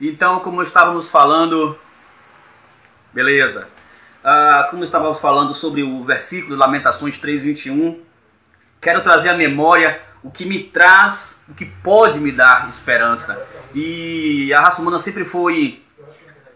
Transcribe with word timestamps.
Então, 0.00 0.40
como 0.40 0.62
estávamos 0.62 1.10
falando, 1.10 1.78
beleza. 3.12 3.68
Ah, 4.24 4.66
como 4.70 4.82
estávamos 4.82 5.20
falando 5.20 5.52
sobre 5.52 5.82
o 5.82 6.02
versículo 6.04 6.56
Lamentações 6.56 7.18
3:21, 7.18 8.00
quero 8.80 9.02
trazer 9.02 9.28
à 9.28 9.36
memória 9.36 10.00
o 10.22 10.30
que 10.30 10.46
me 10.46 10.64
traz, 10.64 11.18
o 11.46 11.54
que 11.54 11.66
pode 11.66 12.18
me 12.18 12.32
dar 12.32 12.70
esperança. 12.70 13.46
E 13.74 14.50
a 14.54 14.62
raça 14.62 14.80
humana 14.80 15.02
sempre 15.02 15.26
foi, 15.26 15.82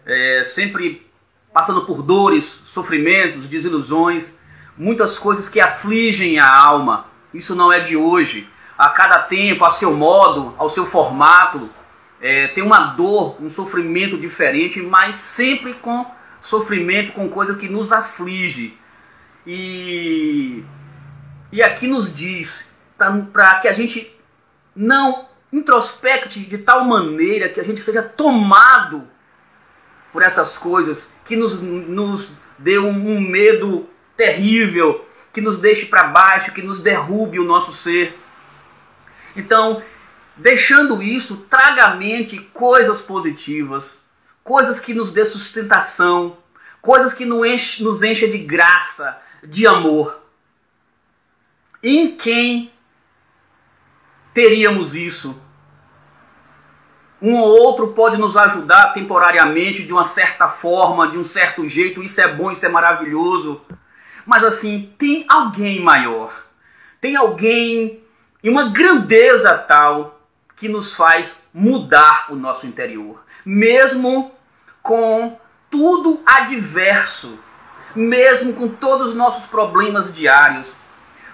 é, 0.07 0.45
sempre 0.55 1.05
passando 1.53 1.85
por 1.85 2.01
dores, 2.01 2.45
sofrimentos, 2.73 3.47
desilusões, 3.47 4.33
muitas 4.75 5.19
coisas 5.19 5.47
que 5.47 5.59
afligem 5.59 6.39
a 6.39 6.51
alma. 6.51 7.05
Isso 7.31 7.53
não 7.53 7.71
é 7.71 7.79
de 7.79 7.95
hoje. 7.95 8.49
A 8.75 8.89
cada 8.89 9.19
tempo, 9.19 9.63
a 9.63 9.71
seu 9.71 9.93
modo, 9.93 10.55
ao 10.57 10.71
seu 10.71 10.87
formato, 10.87 11.69
é, 12.21 12.47
tem 12.49 12.63
uma 12.63 12.93
dor, 12.93 13.41
um 13.41 13.49
sofrimento 13.51 14.17
diferente, 14.17 14.81
mas 14.81 15.15
sempre 15.35 15.73
com 15.75 16.05
sofrimento, 16.41 17.13
com 17.13 17.29
coisa 17.29 17.55
que 17.55 17.67
nos 17.67 17.91
aflige. 17.91 18.77
E, 19.45 20.63
e 21.51 21.61
aqui 21.61 21.87
nos 21.87 22.13
diz 22.13 22.67
para 22.97 23.59
que 23.59 23.67
a 23.67 23.73
gente 23.73 24.11
não 24.75 25.27
introspecte 25.51 26.39
de 26.39 26.57
tal 26.57 26.85
maneira 26.85 27.49
que 27.49 27.59
a 27.59 27.63
gente 27.63 27.81
seja 27.81 28.01
tomado 28.01 29.07
por 30.11 30.21
essas 30.21 30.57
coisas 30.57 31.05
que 31.25 31.35
nos, 31.35 31.59
nos 31.61 32.31
dê 32.57 32.79
um, 32.79 32.89
um 32.89 33.19
medo 33.19 33.89
terrível, 34.15 35.05
que 35.33 35.41
nos 35.41 35.57
deixe 35.57 35.85
para 35.85 36.05
baixo, 36.05 36.53
que 36.53 36.61
nos 36.61 36.79
derrube 36.79 37.39
o 37.39 37.43
nosso 37.43 37.73
ser. 37.73 38.17
Então, 39.35 39.83
deixando 40.37 41.01
isso, 41.01 41.37
traga 41.49 41.85
à 41.85 41.95
mente 41.95 42.37
coisas 42.53 43.01
positivas, 43.01 43.99
coisas 44.43 44.79
que 44.79 44.93
nos 44.93 45.11
dê 45.11 45.25
sustentação, 45.25 46.37
coisas 46.81 47.13
que 47.13 47.25
nos 47.25 47.45
enche, 47.47 47.83
nos 47.83 48.03
encha 48.03 48.27
de 48.27 48.37
graça, 48.39 49.17
de 49.43 49.65
amor. 49.65 50.19
Em 51.81 52.15
quem 52.15 52.71
teríamos 54.33 54.95
isso? 54.95 55.41
Um 57.21 57.35
ou 57.35 57.63
outro 57.63 57.93
pode 57.93 58.17
nos 58.17 58.35
ajudar 58.35 58.93
temporariamente, 58.93 59.83
de 59.83 59.93
uma 59.93 60.05
certa 60.09 60.49
forma, 60.49 61.07
de 61.07 61.17
um 61.17 61.23
certo 61.23 61.67
jeito, 61.67 62.03
isso 62.03 62.19
é 62.19 62.35
bom, 62.35 62.51
isso 62.51 62.65
é 62.65 62.69
maravilhoso. 62.69 63.61
Mas 64.25 64.43
assim, 64.43 64.93
tem 64.97 65.25
alguém 65.29 65.81
maior, 65.81 66.33
tem 66.99 67.15
alguém 67.15 68.03
em 68.43 68.49
uma 68.49 68.69
grandeza 68.69 69.57
tal 69.59 70.14
que 70.65 70.69
nos 70.69 70.95
faz 70.95 71.31
mudar 71.53 72.31
o 72.31 72.35
nosso 72.35 72.65
interior, 72.65 73.23
mesmo 73.45 74.31
com 74.81 75.39
tudo 75.69 76.23
adverso, 76.25 77.37
mesmo 77.95 78.53
com 78.53 78.69
todos 78.69 79.09
os 79.09 79.15
nossos 79.15 79.45
problemas 79.45 80.11
diários, 80.15 80.67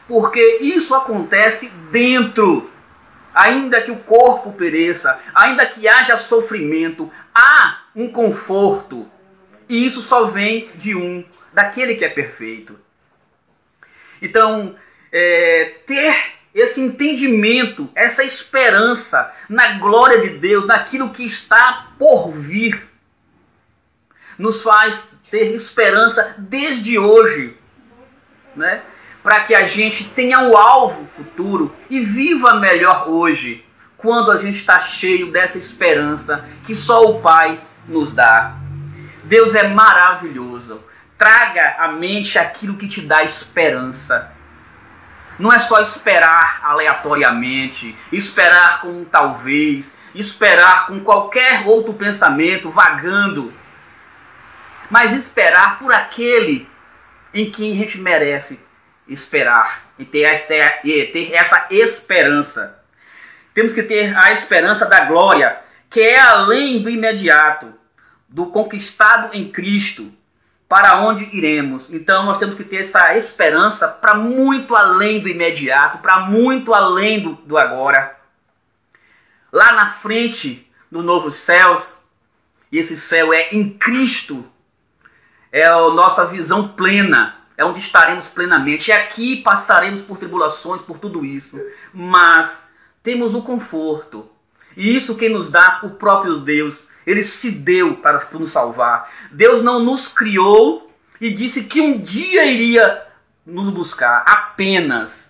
porque 0.05 0.57
isso 0.59 0.93
acontece 0.93 1.69
dentro. 1.91 2.69
Ainda 3.33 3.81
que 3.81 3.91
o 3.91 3.99
corpo 3.99 4.51
pereça, 4.51 5.17
ainda 5.33 5.65
que 5.65 5.87
haja 5.87 6.17
sofrimento, 6.17 7.09
há 7.33 7.83
um 7.95 8.11
conforto. 8.11 9.09
E 9.69 9.85
isso 9.85 10.01
só 10.01 10.25
vem 10.25 10.69
de 10.75 10.93
um, 10.93 11.23
daquele 11.53 11.95
que 11.95 12.03
é 12.03 12.09
perfeito. 12.09 12.77
Então, 14.21 14.75
é, 15.09 15.75
ter 15.87 16.40
esse 16.53 16.81
entendimento, 16.81 17.89
essa 17.95 18.23
esperança 18.23 19.31
na 19.47 19.79
glória 19.79 20.21
de 20.21 20.37
Deus, 20.37 20.65
naquilo 20.65 21.11
que 21.11 21.23
está 21.23 21.87
por 21.97 22.31
vir, 22.33 22.89
nos 24.37 24.61
faz 24.61 25.09
ter 25.29 25.53
esperança 25.53 26.35
desde 26.37 26.99
hoje, 26.99 27.55
né? 28.55 28.81
Para 29.23 29.41
que 29.41 29.55
a 29.55 29.65
gente 29.65 30.09
tenha 30.09 30.39
um 30.39 30.57
alvo 30.57 31.05
futuro 31.15 31.73
e 31.89 31.99
viva 32.01 32.55
melhor 32.55 33.07
hoje, 33.07 33.63
quando 33.95 34.31
a 34.31 34.41
gente 34.41 34.57
está 34.57 34.81
cheio 34.81 35.31
dessa 35.31 35.57
esperança 35.57 36.43
que 36.65 36.73
só 36.73 37.05
o 37.05 37.21
Pai 37.21 37.61
nos 37.87 38.13
dá. 38.13 38.57
Deus 39.23 39.53
é 39.53 39.67
maravilhoso. 39.67 40.83
Traga 41.17 41.75
à 41.77 41.89
mente 41.89 42.39
aquilo 42.39 42.77
que 42.77 42.87
te 42.87 43.01
dá 43.01 43.23
esperança. 43.23 44.31
Não 45.39 45.51
é 45.51 45.59
só 45.61 45.79
esperar 45.81 46.61
aleatoriamente, 46.63 47.97
esperar 48.11 48.81
com 48.81 48.89
um 48.89 49.05
talvez, 49.05 49.93
esperar 50.13 50.87
com 50.87 50.99
qualquer 50.99 51.65
outro 51.65 51.93
pensamento 51.93 52.69
vagando, 52.69 53.53
mas 54.89 55.13
esperar 55.17 55.79
por 55.79 55.91
aquele 55.91 56.69
em 57.33 57.49
quem 57.49 57.71
a 57.71 57.75
gente 57.75 57.97
merece 57.97 58.59
esperar 59.07 59.91
e 59.97 60.05
ter, 60.05 60.47
ter, 60.47 61.11
ter 61.11 61.33
essa 61.33 61.67
esperança. 61.69 62.79
Temos 63.53 63.73
que 63.73 63.83
ter 63.83 64.15
a 64.15 64.31
esperança 64.33 64.85
da 64.85 65.05
glória, 65.05 65.59
que 65.89 65.99
é 65.99 66.19
além 66.19 66.81
do 66.81 66.89
imediato, 66.89 67.73
do 68.29 68.47
conquistado 68.47 69.29
em 69.33 69.51
Cristo 69.51 70.11
para 70.71 71.01
onde 71.01 71.27
iremos. 71.35 71.85
Então 71.89 72.23
nós 72.23 72.37
temos 72.37 72.55
que 72.55 72.63
ter 72.63 72.85
essa 72.85 73.17
esperança 73.17 73.89
para 73.89 74.13
muito 74.13 74.73
além 74.73 75.19
do 75.19 75.27
imediato, 75.27 75.97
para 75.97 76.21
muito 76.21 76.73
além 76.73 77.19
do, 77.19 77.33
do 77.33 77.57
agora. 77.57 78.17
Lá 79.51 79.73
na 79.73 79.95
frente, 79.95 80.65
no 80.89 81.03
novo 81.03 81.29
céus, 81.29 81.93
e 82.71 82.77
esse 82.77 82.95
céu 82.95 83.33
é 83.33 83.49
em 83.51 83.71
Cristo, 83.71 84.45
é 85.51 85.65
a 85.65 85.77
nossa 85.89 86.27
visão 86.27 86.69
plena, 86.69 87.35
é 87.57 87.65
onde 87.65 87.79
estaremos 87.79 88.29
plenamente. 88.29 88.91
E 88.91 88.93
aqui 88.93 89.43
passaremos 89.43 90.03
por 90.03 90.19
tribulações, 90.19 90.81
por 90.83 90.99
tudo 90.99 91.25
isso, 91.25 91.59
mas 91.93 92.49
temos 93.03 93.35
o 93.35 93.41
conforto. 93.41 94.31
E 94.77 94.95
isso 94.95 95.17
quem 95.17 95.27
nos 95.27 95.51
dá 95.51 95.81
o 95.83 95.89
próprio 95.89 96.37
Deus 96.39 96.87
ele 97.05 97.23
se 97.23 97.49
deu 97.49 97.95
para 97.95 98.27
nos 98.33 98.51
salvar. 98.51 99.09
Deus 99.31 99.61
não 99.61 99.79
nos 99.79 100.07
criou 100.07 100.91
e 101.19 101.29
disse 101.29 101.63
que 101.63 101.81
um 101.81 101.99
dia 101.99 102.45
iria 102.45 103.03
nos 103.45 103.69
buscar 103.69 104.23
apenas. 104.27 105.29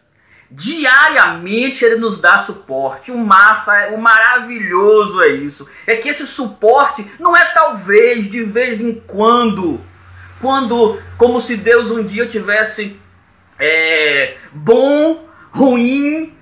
Diariamente 0.50 1.86
ele 1.86 1.96
nos 1.96 2.20
dá 2.20 2.44
suporte. 2.44 3.12
O 3.12 3.18
massa, 3.18 3.90
o 3.94 3.98
maravilhoso 3.98 5.22
é 5.22 5.30
isso. 5.30 5.68
É 5.88 5.96
que 5.96 6.10
esse 6.10 6.28
suporte 6.28 7.10
não 7.20 7.36
é 7.36 7.46
talvez 7.54 8.30
de 8.30 8.44
vez 8.44 8.82
em 8.82 9.00
quando, 9.00 9.80
quando 10.42 11.02
como 11.18 11.40
se 11.40 11.56
Deus 11.56 11.90
um 11.90 12.04
dia 12.04 12.28
tivesse 12.28 13.00
é, 13.58 14.38
bom, 14.52 15.26
ruim, 15.52 16.36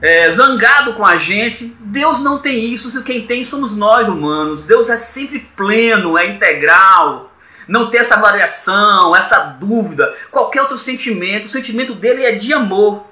é, 0.00 0.32
zangado 0.34 0.94
com 0.94 1.04
a 1.04 1.16
gente. 1.16 1.76
Deus 1.80 2.20
não 2.20 2.38
tem 2.38 2.72
isso, 2.72 3.02
quem 3.02 3.26
tem 3.26 3.44
somos 3.44 3.74
nós 3.74 4.08
humanos. 4.08 4.62
Deus 4.62 4.88
é 4.88 4.96
sempre 4.96 5.40
pleno, 5.56 6.16
é 6.16 6.26
integral. 6.26 7.32
Não 7.66 7.90
tem 7.90 8.00
essa 8.00 8.16
variação, 8.16 9.14
essa 9.14 9.38
dúvida, 9.40 10.16
qualquer 10.30 10.62
outro 10.62 10.78
sentimento. 10.78 11.46
O 11.46 11.50
sentimento 11.50 11.94
dele 11.94 12.24
é 12.24 12.32
de 12.32 12.52
amor. 12.52 13.06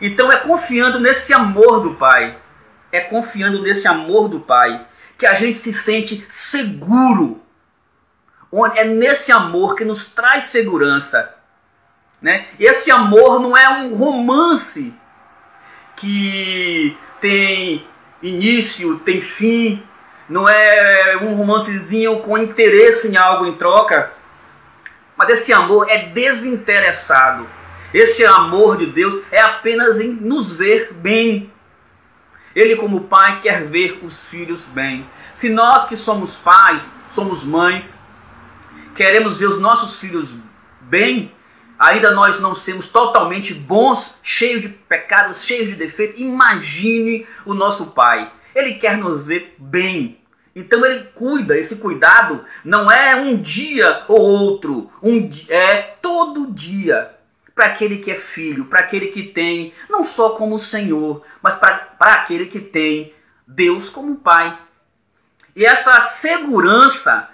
Então 0.00 0.30
é 0.30 0.36
confiando 0.36 1.00
nesse 1.00 1.32
amor 1.32 1.80
do 1.80 1.94
Pai, 1.94 2.36
é 2.92 3.00
confiando 3.00 3.62
nesse 3.62 3.88
amor 3.88 4.28
do 4.28 4.40
Pai, 4.40 4.86
que 5.16 5.26
a 5.26 5.34
gente 5.34 5.58
se 5.58 5.72
sente 5.82 6.24
seguro. 6.30 7.42
É 8.76 8.84
nesse 8.84 9.32
amor 9.32 9.74
que 9.74 9.84
nos 9.84 10.12
traz 10.14 10.44
segurança. 10.44 11.34
Né? 12.20 12.46
Esse 12.58 12.90
amor 12.90 13.40
não 13.40 13.56
é 13.56 13.68
um 13.68 13.94
romance 13.94 14.94
que 15.98 16.96
tem 17.20 17.86
início, 18.22 18.98
tem 19.00 19.20
fim, 19.20 19.82
não 20.28 20.48
é 20.48 21.18
um 21.22 21.34
romancezinho 21.34 22.20
com 22.20 22.36
interesse 22.36 23.08
em 23.08 23.16
algo 23.16 23.46
em 23.46 23.54
troca, 23.54 24.12
mas 25.16 25.28
esse 25.30 25.52
amor 25.52 25.88
é 25.88 26.06
desinteressado. 26.06 27.46
Esse 27.92 28.24
amor 28.24 28.76
de 28.76 28.86
Deus 28.86 29.24
é 29.32 29.40
apenas 29.40 29.98
em 29.98 30.12
nos 30.12 30.54
ver 30.54 30.92
bem. 30.92 31.50
Ele, 32.54 32.76
como 32.76 33.04
pai, 33.04 33.40
quer 33.40 33.64
ver 33.64 34.00
os 34.02 34.28
filhos 34.28 34.62
bem. 34.66 35.08
Se 35.36 35.48
nós 35.48 35.88
que 35.88 35.96
somos 35.96 36.36
pais, 36.36 36.82
somos 37.14 37.42
mães, 37.42 37.98
queremos 38.94 39.38
ver 39.38 39.46
os 39.46 39.60
nossos 39.60 39.98
filhos 39.98 40.28
bem, 40.82 41.32
ainda 41.78 42.10
nós 42.10 42.40
não 42.40 42.54
somos 42.54 42.88
totalmente 42.88 43.54
bons, 43.54 44.14
cheios 44.22 44.62
de 44.62 44.68
pecados, 44.68 45.44
cheios 45.44 45.68
de 45.68 45.76
defeitos, 45.76 46.18
imagine 46.18 47.26
o 47.44 47.54
nosso 47.54 47.86
Pai. 47.92 48.30
Ele 48.54 48.74
quer 48.74 48.96
nos 48.96 49.24
ver 49.24 49.54
bem. 49.58 50.18
Então 50.54 50.84
ele 50.84 51.04
cuida, 51.14 51.56
esse 51.56 51.76
cuidado 51.76 52.44
não 52.64 52.90
é 52.90 53.14
um 53.14 53.40
dia 53.40 54.04
ou 54.08 54.20
outro, 54.20 54.90
um, 55.02 55.30
é 55.48 55.82
todo 56.02 56.52
dia. 56.52 57.14
Para 57.54 57.66
aquele 57.66 57.98
que 57.98 58.10
é 58.10 58.20
filho, 58.20 58.66
para 58.66 58.80
aquele 58.80 59.08
que 59.08 59.24
tem, 59.24 59.72
não 59.88 60.04
só 60.04 60.30
como 60.30 60.58
Senhor, 60.58 61.24
mas 61.42 61.56
para 61.56 62.12
aquele 62.12 62.46
que 62.46 62.60
tem 62.60 63.12
Deus 63.46 63.88
como 63.88 64.16
Pai. 64.16 64.56
E 65.56 65.64
essa 65.64 66.08
segurança 66.20 67.28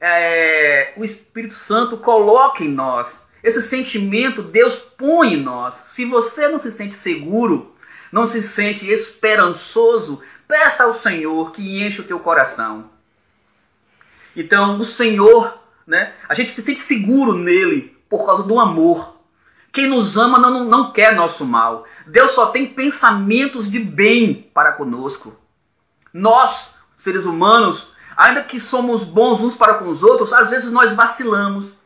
é, 0.00 0.92
o 0.96 1.04
Espírito 1.04 1.54
Santo 1.54 1.98
coloca 1.98 2.62
em 2.62 2.68
nós. 2.68 3.24
Esse 3.46 3.62
sentimento 3.62 4.42
Deus 4.42 4.74
põe 4.98 5.34
em 5.34 5.40
nós. 5.40 5.72
Se 5.94 6.04
você 6.04 6.48
não 6.48 6.58
se 6.58 6.72
sente 6.72 6.96
seguro, 6.96 7.76
não 8.10 8.26
se 8.26 8.42
sente 8.42 8.90
esperançoso, 8.90 10.20
peça 10.48 10.82
ao 10.82 10.94
Senhor 10.94 11.52
que 11.52 11.86
enche 11.86 12.00
o 12.00 12.04
teu 12.04 12.18
coração. 12.18 12.90
Então, 14.34 14.80
o 14.80 14.84
Senhor, 14.84 15.60
né, 15.86 16.12
a 16.28 16.34
gente 16.34 16.50
se 16.50 16.60
sente 16.60 16.80
seguro 16.80 17.34
nele 17.34 17.96
por 18.10 18.26
causa 18.26 18.42
do 18.42 18.58
amor. 18.58 19.16
Quem 19.72 19.88
nos 19.88 20.16
ama 20.16 20.40
não, 20.40 20.64
não 20.64 20.92
quer 20.92 21.14
nosso 21.14 21.46
mal. 21.46 21.86
Deus 22.04 22.32
só 22.32 22.46
tem 22.46 22.74
pensamentos 22.74 23.70
de 23.70 23.78
bem 23.78 24.50
para 24.52 24.72
conosco. 24.72 25.38
Nós, 26.12 26.74
seres 26.98 27.24
humanos, 27.24 27.94
ainda 28.16 28.42
que 28.42 28.58
somos 28.58 29.04
bons 29.04 29.40
uns 29.40 29.54
para 29.54 29.74
com 29.74 29.88
os 29.88 30.02
outros, 30.02 30.32
às 30.32 30.50
vezes 30.50 30.72
nós 30.72 30.96
vacilamos. 30.96 31.76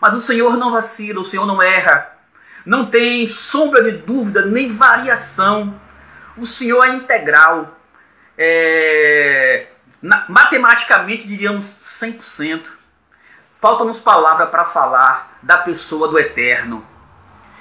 Mas 0.00 0.14
o 0.14 0.20
Senhor 0.20 0.56
não 0.56 0.72
vacila, 0.72 1.20
o 1.20 1.24
Senhor 1.24 1.46
não 1.46 1.60
erra. 1.60 2.16
Não 2.64 2.86
tem 2.86 3.26
sombra 3.26 3.82
de 3.82 3.98
dúvida, 3.98 4.44
nem 4.44 4.76
variação. 4.76 5.80
O 6.36 6.46
Senhor 6.46 6.84
é 6.84 6.94
integral. 6.94 7.76
É, 8.36 9.66
na, 10.02 10.26
matematicamente 10.28 11.26
diríamos 11.26 11.66
100%. 12.00 12.66
Falta-nos 13.60 13.98
palavra 13.98 14.46
para 14.46 14.66
falar 14.66 15.38
da 15.42 15.58
pessoa 15.58 16.08
do 16.08 16.18
eterno. 16.18 16.86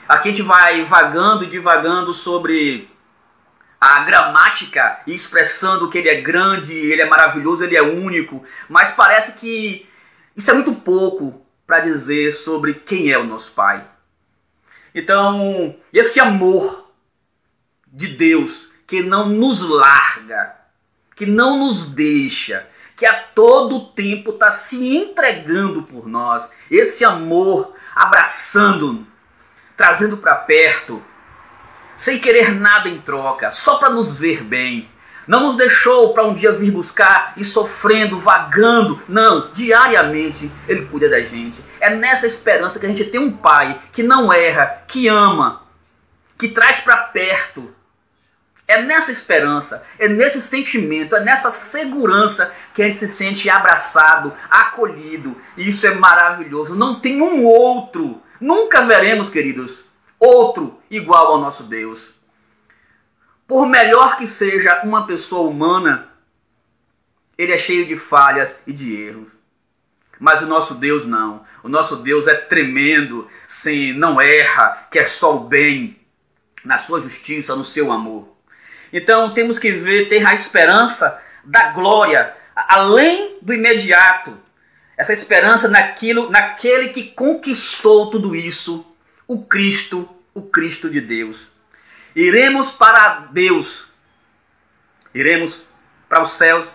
Aqui 0.08 0.30
a 0.30 0.32
gente 0.32 0.44
vai 0.44 0.86
vagando 0.86 1.44
e 1.44 1.50
divagando 1.50 2.14
sobre 2.14 2.90
a 3.80 4.00
gramática 4.00 5.02
e 5.08 5.14
expressando 5.14 5.90
que 5.90 5.98
ele 5.98 6.10
é 6.10 6.22
grande, 6.22 6.74
ele 6.74 7.02
é 7.02 7.06
maravilhoso, 7.06 7.64
ele 7.64 7.76
é 7.76 7.82
único, 7.82 8.44
mas 8.70 8.92
parece 8.94 9.34
que 9.34 9.88
isso 10.36 10.50
é 10.50 10.54
muito 10.54 10.74
pouco 10.74 11.47
para 11.68 11.82
dizer 11.82 12.32
sobre 12.32 12.76
quem 12.76 13.12
é 13.12 13.18
o 13.18 13.26
nosso 13.26 13.52
Pai. 13.52 13.86
Então, 14.96 15.76
esse 15.92 16.20
amor 16.20 16.92
de 17.86 18.08
Deus 18.08 18.72
que 18.88 19.04
não 19.04 19.28
nos 19.28 19.62
larga, 19.62 20.56
que 21.14 21.26
não 21.26 21.60
nos 21.60 21.90
deixa, 21.90 22.66
que 22.96 23.06
a 23.06 23.22
todo 23.22 23.92
tempo 23.92 24.32
está 24.32 24.52
se 24.52 24.96
entregando 24.96 25.84
por 25.84 26.08
nós, 26.08 26.50
esse 26.72 27.04
amor 27.04 27.76
abraçando, 27.94 29.06
trazendo 29.76 30.18
para 30.18 30.36
perto, 30.36 31.04
sem 31.98 32.18
querer 32.18 32.56
nada 32.56 32.88
em 32.88 33.02
troca, 33.02 33.52
só 33.52 33.78
para 33.78 33.90
nos 33.90 34.18
ver 34.18 34.44
bem. 34.44 34.90
Não 35.28 35.42
nos 35.42 35.58
deixou 35.58 36.14
para 36.14 36.26
um 36.26 36.34
dia 36.34 36.54
vir 36.54 36.72
buscar 36.72 37.34
e 37.36 37.44
sofrendo, 37.44 38.20
vagando. 38.22 39.02
Não, 39.10 39.52
diariamente 39.52 40.50
Ele 40.68 40.86
cuida 40.86 41.10
da 41.10 41.20
gente. 41.20 41.62
É 41.82 41.90
nessa 41.90 42.26
esperança 42.26 42.80
que 42.80 42.86
a 42.86 42.90
gente 42.90 43.04
tem 43.06 43.20
um 43.20 43.36
Pai 43.36 43.82
que 43.92 44.02
não 44.02 44.32
erra, 44.32 44.84
que 44.88 45.08
ama, 45.08 45.64
que 46.40 46.48
traz 46.48 46.80
para 46.80 46.98
perto. 46.98 47.76
É 48.68 48.82
nessa 48.82 49.12
esperança, 49.12 49.82
é 49.98 50.10
nesse 50.10 50.42
sentimento, 50.42 51.16
é 51.16 51.24
nessa 51.24 51.54
segurança 51.72 52.52
que 52.74 52.84
a 52.84 52.88
gente 52.88 53.00
se 53.00 53.16
sente 53.16 53.50
abraçado, 53.50 54.34
acolhido. 54.50 55.38
E 55.56 55.70
isso 55.70 55.88
é 55.88 55.94
maravilhoso. 55.94 56.76
Não 56.76 57.00
tem 57.00 57.22
um 57.22 57.46
outro. 57.46 58.22
Nunca 58.42 58.86
veremos, 58.86 59.30
queridos, 59.30 59.86
outro 60.20 60.78
igual 60.92 61.28
ao 61.28 61.40
nosso 61.40 61.64
Deus. 61.64 62.17
Por 63.48 63.66
melhor 63.66 64.18
que 64.18 64.28
seja 64.28 64.82
uma 64.84 65.08
pessoa 65.08 65.50
humana, 65.50 66.10
ele 67.38 67.54
é 67.54 67.58
cheio 67.58 67.86
de 67.86 67.96
falhas 67.96 68.54
e 68.68 68.74
de 68.74 68.94
erros. 68.94 69.30
Mas 70.20 70.42
o 70.42 70.48
nosso 70.48 70.76
Deus 70.76 71.08
não. 71.08 71.46
O 71.64 71.70
nosso 71.70 71.98
Deus 71.98 72.28
é 72.28 72.34
tremendo, 72.34 73.28
sim, 73.48 73.94
não 73.94 74.20
erra, 74.20 74.88
quer 74.92 75.08
só 75.08 75.38
o 75.38 75.48
bem, 75.48 75.98
na 76.66 76.78
sua 76.80 77.02
justiça, 77.02 77.56
no 77.56 77.64
seu 77.64 77.92
amor. 77.92 78.28
Então 78.92 79.34
temos 79.34 79.60
que 79.60 79.72
ver, 79.72 80.10
ter 80.10 80.26
a 80.26 80.34
esperança 80.34 81.22
da 81.44 81.72
glória, 81.72 82.34
além 82.56 83.38
do 83.42 83.54
imediato. 83.54 84.38
Essa 84.98 85.14
esperança 85.14 85.68
naquilo, 85.68 86.30
naquele 86.30 86.90
que 86.90 87.12
conquistou 87.12 88.10
tudo 88.10 88.36
isso 88.36 88.86
o 89.28 89.46
Cristo, 89.46 90.10
o 90.34 90.42
Cristo 90.42 90.90
de 90.90 91.02
Deus. 91.02 91.57
Iremos 92.18 92.72
para 92.72 93.28
Deus, 93.32 93.88
iremos 95.14 95.64
para 96.10 96.24
os 96.24 96.32
céus, 96.32 96.68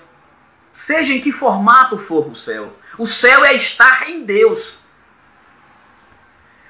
seja 0.72 1.12
em 1.12 1.20
que 1.20 1.32
formato 1.32 1.98
for 1.98 2.28
o 2.28 2.36
céu. 2.36 2.72
O 2.96 3.08
céu 3.08 3.44
é 3.44 3.52
estar 3.54 4.08
em 4.08 4.24
Deus. 4.24 4.78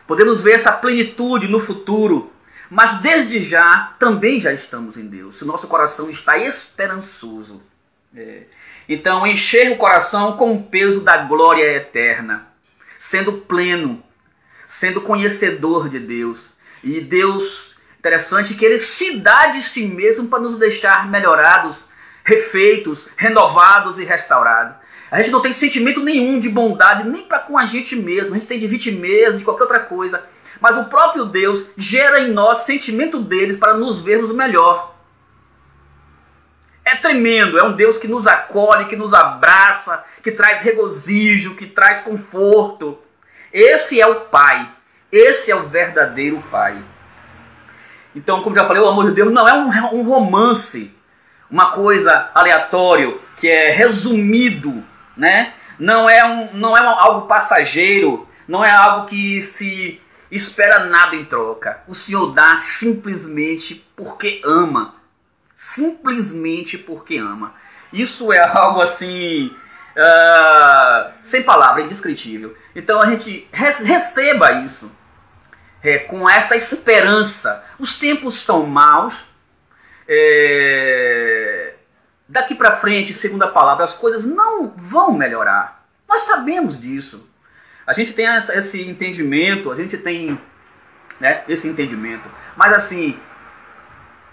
Podemos 0.06 0.40
ver 0.40 0.52
essa 0.52 0.72
plenitude 0.72 1.48
no 1.48 1.60
futuro, 1.60 2.32
mas 2.70 3.02
desde 3.02 3.42
já 3.42 3.94
também 3.98 4.40
já 4.40 4.54
estamos 4.54 4.96
em 4.96 5.06
Deus. 5.06 5.42
O 5.42 5.46
nosso 5.46 5.66
coração 5.68 6.08
está 6.08 6.38
esperançoso. 6.38 7.62
É. 8.16 8.44
Então, 8.88 9.26
encher 9.26 9.70
o 9.70 9.76
coração 9.76 10.38
com 10.38 10.54
o 10.54 10.62
peso 10.62 11.02
da 11.02 11.18
glória 11.18 11.76
eterna, 11.76 12.46
sendo 12.98 13.34
pleno, 13.42 14.02
sendo 14.66 15.02
conhecedor 15.02 15.90
de 15.90 15.98
Deus. 15.98 16.42
E 16.82 17.02
Deus, 17.02 17.71
interessante 18.02 18.54
que 18.54 18.64
ele 18.64 18.78
se 18.78 19.20
dá 19.20 19.46
de 19.46 19.62
si 19.62 19.86
mesmo 19.86 20.26
para 20.26 20.40
nos 20.40 20.58
deixar 20.58 21.08
melhorados, 21.08 21.88
refeitos, 22.24 23.08
renovados 23.16 23.96
e 23.96 24.04
restaurados. 24.04 24.74
A 25.08 25.18
gente 25.18 25.30
não 25.30 25.40
tem 25.40 25.52
sentimento 25.52 26.02
nenhum 26.02 26.40
de 26.40 26.48
bondade 26.48 27.08
nem 27.08 27.22
para 27.22 27.38
com 27.38 27.56
a 27.56 27.64
gente 27.64 27.94
mesmo. 27.94 28.32
A 28.32 28.34
gente 28.34 28.48
tem 28.48 28.58
de 28.58 28.66
vitimeza, 28.66 29.38
de 29.38 29.44
qualquer 29.44 29.62
outra 29.62 29.78
coisa. 29.78 30.20
Mas 30.60 30.76
o 30.78 30.86
próprio 30.86 31.26
Deus 31.26 31.70
gera 31.76 32.18
em 32.18 32.32
nós 32.32 32.64
sentimento 32.64 33.20
deles 33.20 33.56
para 33.56 33.74
nos 33.74 34.02
vermos 34.02 34.34
melhor. 34.34 34.96
É 36.84 36.96
tremendo, 36.96 37.56
é 37.56 37.62
um 37.62 37.76
Deus 37.76 37.98
que 37.98 38.08
nos 38.08 38.26
acolhe, 38.26 38.86
que 38.86 38.96
nos 38.96 39.14
abraça, 39.14 40.02
que 40.24 40.32
traz 40.32 40.60
regozijo, 40.62 41.54
que 41.54 41.66
traz 41.66 42.02
conforto. 42.02 42.98
Esse 43.52 44.00
é 44.00 44.06
o 44.08 44.22
Pai. 44.22 44.68
Esse 45.12 45.52
é 45.52 45.54
o 45.54 45.68
verdadeiro 45.68 46.42
Pai. 46.50 46.82
Então, 48.14 48.42
como 48.42 48.56
já 48.56 48.66
falei, 48.66 48.82
o 48.82 48.88
amor 48.88 49.06
de 49.06 49.14
Deus 49.14 49.32
não 49.32 49.48
é 49.48 49.54
um, 49.54 49.98
um 49.98 50.02
romance, 50.02 50.92
uma 51.50 51.70
coisa 51.72 52.30
aleatória, 52.34 53.16
que 53.38 53.48
é 53.48 53.72
resumido, 53.72 54.82
né? 55.16 55.54
Não 55.78 56.08
é, 56.08 56.24
um, 56.24 56.54
não 56.54 56.76
é 56.76 56.80
algo 56.80 57.26
passageiro, 57.26 58.28
não 58.46 58.64
é 58.64 58.70
algo 58.70 59.06
que 59.06 59.42
se 59.42 60.00
espera 60.30 60.86
nada 60.86 61.16
em 61.16 61.24
troca. 61.24 61.82
O 61.88 61.94
Senhor 61.94 62.32
dá 62.32 62.58
simplesmente 62.58 63.84
porque 63.96 64.40
ama. 64.44 64.94
Simplesmente 65.56 66.76
porque 66.76 67.16
ama. 67.16 67.54
Isso 67.92 68.32
é 68.32 68.40
algo 68.56 68.82
assim 68.82 69.50
uh, 69.96 71.12
sem 71.22 71.42
palavra, 71.42 71.82
indescritível. 71.82 72.56
Então 72.74 73.00
a 73.00 73.06
gente 73.06 73.48
receba 73.50 74.52
isso 74.64 74.90
é, 75.82 75.98
com 75.98 76.28
essa 76.28 76.56
esperança. 76.56 77.64
Os 77.78 77.98
tempos 77.98 78.40
são 78.42 78.66
maus. 78.66 79.14
É, 80.08 81.74
daqui 82.28 82.54
para 82.54 82.76
frente, 82.76 83.12
segundo 83.14 83.42
a 83.42 83.48
palavra, 83.48 83.84
as 83.84 83.94
coisas 83.94 84.24
não 84.24 84.68
vão 84.68 85.12
melhorar. 85.12 85.84
Nós 86.08 86.22
sabemos 86.22 86.80
disso. 86.80 87.28
A 87.86 87.92
gente 87.92 88.12
tem 88.12 88.26
essa, 88.26 88.56
esse 88.56 88.80
entendimento, 88.80 89.70
a 89.70 89.74
gente 89.74 89.96
tem 89.96 90.38
né, 91.20 91.42
esse 91.48 91.66
entendimento. 91.66 92.28
Mas 92.56 92.72
assim, 92.74 93.18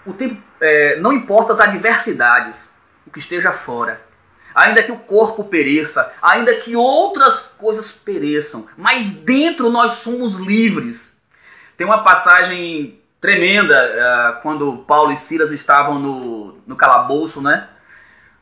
o 0.06 0.12
tempo 0.12 0.40
é, 0.60 1.00
não 1.00 1.12
importa 1.12 1.54
as 1.54 1.60
adversidades, 1.60 2.70
o 3.06 3.10
que 3.10 3.18
esteja 3.18 3.52
fora 3.52 4.08
ainda 4.54 4.82
que 4.82 4.92
o 4.92 4.98
corpo 4.98 5.44
pereça, 5.44 6.12
ainda 6.20 6.54
que 6.56 6.76
outras 6.76 7.40
coisas 7.58 7.90
pereçam, 7.92 8.66
mas 8.76 9.10
dentro 9.10 9.70
nós 9.70 9.98
somos 9.98 10.34
livres. 10.36 11.09
Tem 11.80 11.86
uma 11.86 12.02
passagem 12.02 13.00
tremenda 13.22 13.74
uh, 13.74 14.42
quando 14.42 14.84
Paulo 14.86 15.12
e 15.12 15.16
Silas 15.16 15.50
estavam 15.50 15.98
no, 15.98 16.58
no 16.66 16.76
calabouço, 16.76 17.40
né? 17.40 17.68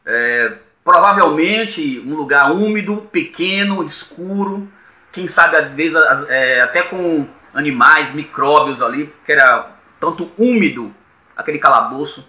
É, 0.04 0.54
provavelmente 0.82 2.02
um 2.04 2.16
lugar 2.16 2.50
úmido, 2.50 2.96
pequeno, 3.12 3.84
escuro, 3.84 4.68
quem 5.12 5.28
sabe 5.28 5.54
às 5.54 5.70
vezes 5.70 5.94
é, 6.28 6.62
até 6.62 6.82
com 6.82 7.28
animais, 7.54 8.12
micróbios 8.12 8.82
ali, 8.82 9.14
que 9.24 9.30
era 9.30 9.70
tanto 10.00 10.32
úmido 10.36 10.92
aquele 11.36 11.60
calabouço. 11.60 12.28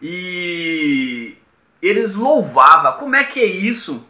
E 0.00 1.36
eles 1.82 2.14
louvavam. 2.14 2.92
Como 2.92 3.16
é 3.16 3.24
que 3.24 3.40
é 3.40 3.46
isso? 3.46 4.06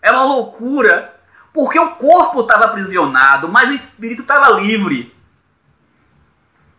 É 0.00 0.10
uma 0.10 0.24
loucura. 0.24 1.14
Porque 1.52 1.78
o 1.78 1.96
corpo 1.96 2.40
estava 2.40 2.64
aprisionado, 2.64 3.46
mas 3.46 3.68
o 3.68 3.74
espírito 3.74 4.22
estava 4.22 4.58
livre. 4.58 5.13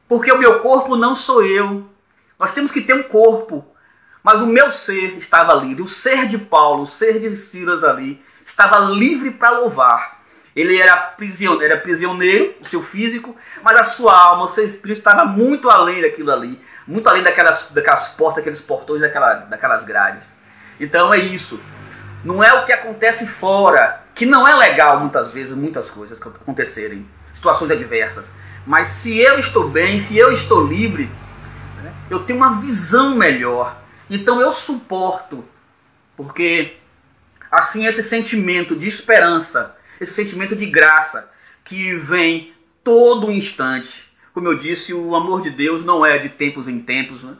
Porque 0.07 0.31
o 0.31 0.37
meu 0.37 0.59
corpo 0.59 0.95
não 0.95 1.15
sou 1.15 1.43
eu. 1.43 1.89
Nós 2.39 2.53
temos 2.53 2.71
que 2.71 2.81
ter 2.81 2.93
um 2.93 3.03
corpo. 3.03 3.65
Mas 4.23 4.41
o 4.41 4.47
meu 4.47 4.71
ser 4.71 5.17
estava 5.17 5.53
livre, 5.53 5.83
o 5.83 5.87
ser 5.87 6.27
de 6.27 6.37
Paulo, 6.37 6.83
o 6.83 6.87
ser 6.87 7.19
de 7.19 7.29
Silas 7.35 7.83
ali, 7.83 8.19
estava 8.45 8.79
livre 8.79 9.31
para 9.31 9.59
louvar. 9.59 10.15
Ele 10.55 10.79
era 10.79 10.95
prisioneiro, 10.95 11.63
era 11.63 11.81
prisioneiro, 11.81 12.55
o 12.61 12.65
seu 12.65 12.81
físico, 12.81 13.35
mas 13.61 13.77
a 13.77 13.83
sua 13.83 14.17
alma, 14.17 14.45
o 14.45 14.47
seu 14.47 14.65
espírito 14.65 14.97
estava 14.97 15.25
muito 15.25 15.69
além 15.69 16.01
daquilo 16.01 16.31
ali, 16.31 16.59
muito 16.87 17.07
além 17.07 17.23
daquelas, 17.23 17.69
daquelas 17.71 18.07
portas, 18.15 18.37
daqueles 18.37 18.61
portões, 18.61 19.01
daquela, 19.01 19.33
daquelas 19.33 19.83
grades. 19.83 20.23
Então 20.79 21.13
é 21.13 21.19
isso. 21.19 21.61
Não 22.23 22.43
é 22.43 22.53
o 22.53 22.65
que 22.65 22.71
acontece 22.71 23.27
fora, 23.27 24.01
que 24.15 24.25
não 24.25 24.47
é 24.47 24.55
legal 24.55 24.99
muitas 24.99 25.33
vezes, 25.33 25.53
muitas 25.53 25.89
coisas 25.89 26.19
acontecerem, 26.19 27.07
situações 27.33 27.69
adversas. 27.69 28.25
Mas 28.65 28.87
se 28.87 29.17
eu 29.17 29.39
estou 29.39 29.69
bem, 29.69 30.01
se 30.01 30.17
eu 30.17 30.31
estou 30.31 30.65
livre, 30.65 31.09
né, 31.83 31.93
eu 32.09 32.23
tenho 32.23 32.39
uma 32.39 32.59
visão 32.61 33.15
melhor. 33.15 33.77
Então 34.09 34.41
eu 34.41 34.51
suporto, 34.53 35.43
porque 36.15 36.77
assim 37.51 37.85
esse 37.85 38.03
sentimento 38.03 38.75
de 38.75 38.87
esperança, 38.87 39.75
esse 39.99 40.13
sentimento 40.13 40.55
de 40.55 40.65
graça 40.65 41.29
que 41.63 41.95
vem 41.95 42.53
todo 42.83 43.31
instante. 43.31 44.05
Como 44.33 44.47
eu 44.47 44.57
disse, 44.57 44.93
o 44.93 45.15
amor 45.15 45.41
de 45.41 45.49
Deus 45.49 45.85
não 45.85 46.05
é 46.05 46.17
de 46.17 46.29
tempos 46.29 46.67
em 46.67 46.79
tempos, 46.79 47.23
né? 47.23 47.35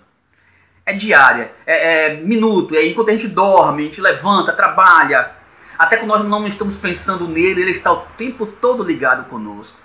é 0.86 0.94
diária, 0.94 1.52
é, 1.66 2.14
é 2.14 2.18
minuto, 2.18 2.76
é 2.76 2.86
enquanto 2.86 3.10
a 3.10 3.14
gente 3.14 3.28
dorme, 3.28 3.84
a 3.84 3.86
gente 3.86 4.00
levanta, 4.00 4.54
trabalha. 4.54 5.32
Até 5.78 5.98
quando 5.98 6.24
nós 6.24 6.30
não 6.30 6.48
estamos 6.48 6.78
pensando 6.78 7.28
nele, 7.28 7.62
ele 7.62 7.72
está 7.72 7.92
o 7.92 8.06
tempo 8.18 8.46
todo 8.46 8.84
ligado 8.84 9.28
conosco. 9.28 9.78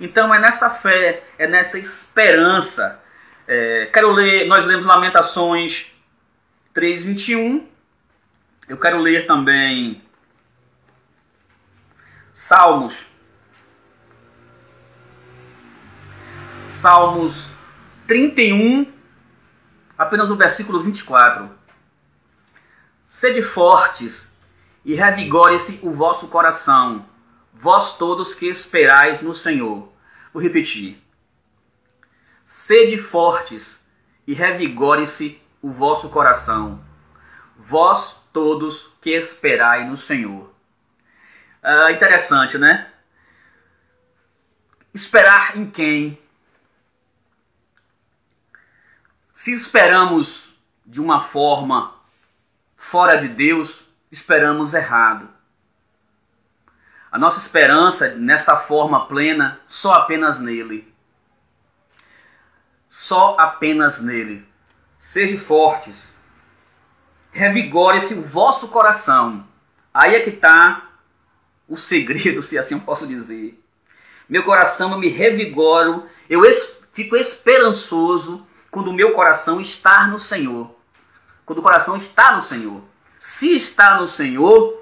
Então 0.00 0.32
é 0.32 0.38
nessa 0.38 0.70
fé, 0.70 1.24
é 1.38 1.46
nessa 1.46 1.78
esperança. 1.78 3.00
É, 3.46 3.86
quero 3.92 4.12
ler, 4.12 4.46
nós 4.46 4.64
lemos 4.64 4.86
Lamentações 4.86 5.86
3,21. 6.74 7.66
Eu 8.68 8.76
quero 8.78 8.98
ler 8.98 9.26
também 9.26 10.02
Salmos. 12.48 12.94
Salmos 16.80 17.50
31, 18.06 18.90
apenas 19.98 20.30
o 20.30 20.36
versículo 20.36 20.82
24. 20.82 21.50
Sede 23.10 23.42
fortes 23.42 24.26
e 24.84 24.94
revigore-se 24.94 25.78
o 25.82 25.90
vosso 25.90 26.28
coração, 26.28 27.04
vós 27.60 27.96
todos 27.96 28.34
que 28.34 28.46
esperais 28.46 29.20
no 29.22 29.34
Senhor. 29.34 29.92
Vou 30.32 30.42
repetir. 30.42 31.02
Sede 32.66 32.98
fortes 32.98 33.78
e 34.26 34.34
revigore-se 34.34 35.40
o 35.60 35.70
vosso 35.70 36.08
coração, 36.10 36.84
vós 37.56 38.22
todos 38.32 38.86
que 39.00 39.10
esperai 39.10 39.84
no 39.84 39.96
Senhor. 39.96 40.52
Ah, 41.62 41.90
interessante, 41.90 42.56
né? 42.56 42.92
Esperar 44.94 45.56
em 45.56 45.70
quem? 45.70 46.18
Se 49.36 49.50
esperamos 49.50 50.48
de 50.86 51.00
uma 51.00 51.28
forma 51.28 51.94
fora 52.76 53.16
de 53.16 53.28
Deus, 53.28 53.84
esperamos 54.10 54.74
errado. 54.74 55.37
Nossa 57.18 57.38
esperança 57.38 58.14
nessa 58.14 58.56
forma 58.56 59.06
plena 59.06 59.60
só 59.68 59.92
apenas 59.92 60.38
nele. 60.38 60.92
Só 62.88 63.36
apenas 63.38 64.00
nele. 64.00 64.46
Sejam 65.12 65.40
fortes. 65.40 66.14
Revigore-se 67.32 68.14
o 68.14 68.22
vosso 68.22 68.68
coração. 68.68 69.46
Aí 69.92 70.14
é 70.14 70.20
que 70.20 70.30
está 70.30 70.88
o 71.68 71.76
segredo, 71.76 72.40
se 72.42 72.58
assim 72.58 72.74
eu 72.74 72.80
posso 72.80 73.06
dizer. 73.06 73.60
Meu 74.28 74.44
coração 74.44 74.92
eu 74.92 74.98
me 74.98 75.08
revigoro, 75.08 76.06
eu 76.28 76.44
es 76.44 76.78
fico 76.92 77.16
esperançoso 77.16 78.46
quando 78.70 78.88
o 78.88 78.94
meu 78.94 79.12
coração 79.12 79.60
está 79.60 80.06
no 80.06 80.20
Senhor. 80.20 80.74
Quando 81.46 81.60
o 81.60 81.62
coração 81.62 81.96
está 81.96 82.36
no 82.36 82.42
Senhor. 82.42 82.82
Se 83.18 83.56
está 83.56 83.96
no 83.98 84.06
Senhor, 84.06 84.77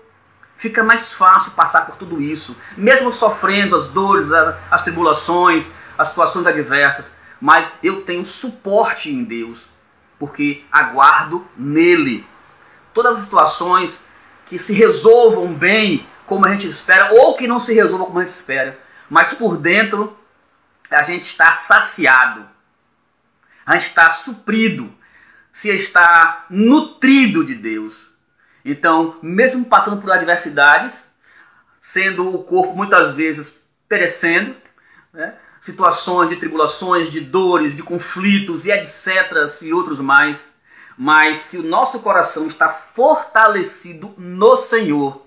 fica 0.56 0.82
mais 0.82 1.12
fácil 1.12 1.52
passar 1.52 1.86
por 1.86 1.96
tudo 1.96 2.20
isso, 2.20 2.56
mesmo 2.76 3.12
sofrendo 3.12 3.76
as 3.76 3.88
dores, 3.88 4.28
as 4.70 4.82
tribulações, 4.82 5.66
as 5.96 6.08
situações 6.08 6.46
adversas. 6.46 7.10
Mas 7.40 7.68
eu 7.82 8.02
tenho 8.02 8.24
suporte 8.24 9.10
em 9.10 9.24
Deus, 9.24 9.62
porque 10.18 10.64
aguardo 10.72 11.46
nele. 11.56 12.26
Todas 12.94 13.18
as 13.18 13.24
situações 13.24 13.96
que 14.46 14.58
se 14.58 14.72
resolvam 14.72 15.52
bem 15.52 16.06
como 16.26 16.46
a 16.46 16.52
gente 16.52 16.66
espera, 16.66 17.12
ou 17.12 17.36
que 17.36 17.46
não 17.46 17.60
se 17.60 17.72
resolvam 17.72 18.06
como 18.06 18.18
a 18.18 18.22
gente 18.22 18.34
espera, 18.34 18.78
mas 19.08 19.34
por 19.34 19.56
dentro 19.56 20.16
a 20.90 21.02
gente 21.02 21.24
está 21.24 21.52
saciado 21.52 22.46
a 23.64 23.76
estar 23.76 24.18
suprido, 24.18 24.92
se 25.52 25.68
está 25.68 26.46
nutrido 26.48 27.44
de 27.44 27.54
Deus. 27.54 28.15
Então, 28.66 29.16
mesmo 29.22 29.64
passando 29.64 30.02
por 30.02 30.10
adversidades, 30.10 30.92
sendo 31.80 32.34
o 32.34 32.42
corpo 32.42 32.74
muitas 32.74 33.14
vezes 33.14 33.54
perecendo, 33.88 34.56
né? 35.12 35.36
situações 35.60 36.30
de 36.30 36.36
tribulações, 36.36 37.12
de 37.12 37.20
dores, 37.20 37.76
de 37.76 37.82
conflitos 37.84 38.64
e 38.64 38.70
etc. 38.72 39.62
e 39.62 39.72
outros 39.72 40.00
mais, 40.00 40.44
mas 40.98 41.40
se 41.48 41.56
o 41.56 41.62
nosso 41.62 42.00
coração 42.00 42.48
está 42.48 42.68
fortalecido 42.92 44.12
no 44.18 44.56
Senhor, 44.62 45.24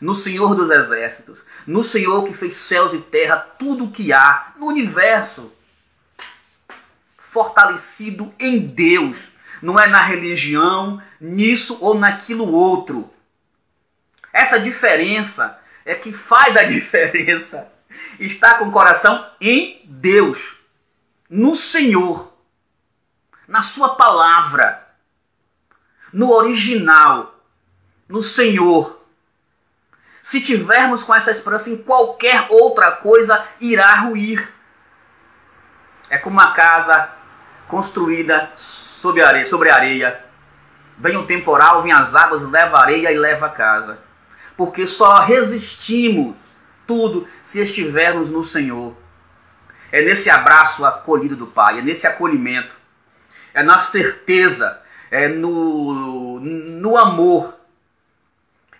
no 0.00 0.14
Senhor 0.14 0.54
dos 0.54 0.70
exércitos, 0.70 1.42
no 1.66 1.84
Senhor 1.84 2.24
que 2.24 2.32
fez 2.32 2.54
céus 2.54 2.94
e 2.94 2.98
terra, 2.98 3.36
tudo 3.36 3.84
o 3.84 3.90
que 3.90 4.10
há 4.10 4.54
no 4.56 4.66
universo, 4.66 5.52
fortalecido 7.30 8.32
em 8.38 8.58
Deus, 8.58 9.18
não 9.62 9.78
é 9.78 9.86
na 9.86 10.02
religião, 10.02 11.02
nisso 11.20 11.78
ou 11.80 11.94
naquilo 11.94 12.50
outro. 12.50 13.10
Essa 14.32 14.58
diferença 14.58 15.58
é 15.84 15.94
que 15.94 16.12
faz 16.12 16.56
a 16.56 16.62
diferença. 16.64 17.68
Está 18.18 18.58
com 18.58 18.66
o 18.66 18.72
coração 18.72 19.30
em 19.40 19.80
Deus, 19.84 20.38
no 21.30 21.56
Senhor, 21.56 22.32
na 23.48 23.62
Sua 23.62 23.94
palavra, 23.96 24.86
no 26.12 26.30
original, 26.30 27.34
no 28.08 28.22
Senhor. 28.22 29.00
Se 30.24 30.40
tivermos 30.40 31.02
com 31.02 31.14
essa 31.14 31.30
esperança 31.30 31.70
em 31.70 31.76
qualquer 31.76 32.48
outra 32.50 32.92
coisa, 32.92 33.46
irá 33.60 33.94
ruir. 34.00 34.52
É 36.10 36.18
como 36.18 36.38
uma 36.38 36.52
casa 36.52 37.15
construída 37.68 38.50
sobre 38.56 39.22
areia, 39.22 39.46
sobre 39.46 39.70
areia. 39.70 40.20
Vem 40.98 41.16
um 41.16 41.26
temporal, 41.26 41.82
vem 41.82 41.92
as 41.92 42.14
águas, 42.14 42.42
leva 42.50 42.78
areia 42.78 43.12
e 43.12 43.18
leva 43.18 43.46
a 43.46 43.50
casa. 43.50 43.98
Porque 44.56 44.86
só 44.86 45.20
resistimos 45.24 46.34
tudo 46.86 47.28
se 47.50 47.60
estivermos 47.60 48.30
no 48.30 48.44
Senhor. 48.44 48.96
É 49.92 50.02
nesse 50.02 50.28
abraço 50.30 50.84
acolhido 50.84 51.36
do 51.36 51.46
Pai, 51.46 51.78
é 51.78 51.82
nesse 51.82 52.06
acolhimento, 52.06 52.74
é 53.54 53.62
na 53.62 53.80
certeza, 53.86 54.80
é 55.10 55.28
no, 55.28 56.40
no 56.40 56.96
amor, 56.96 57.54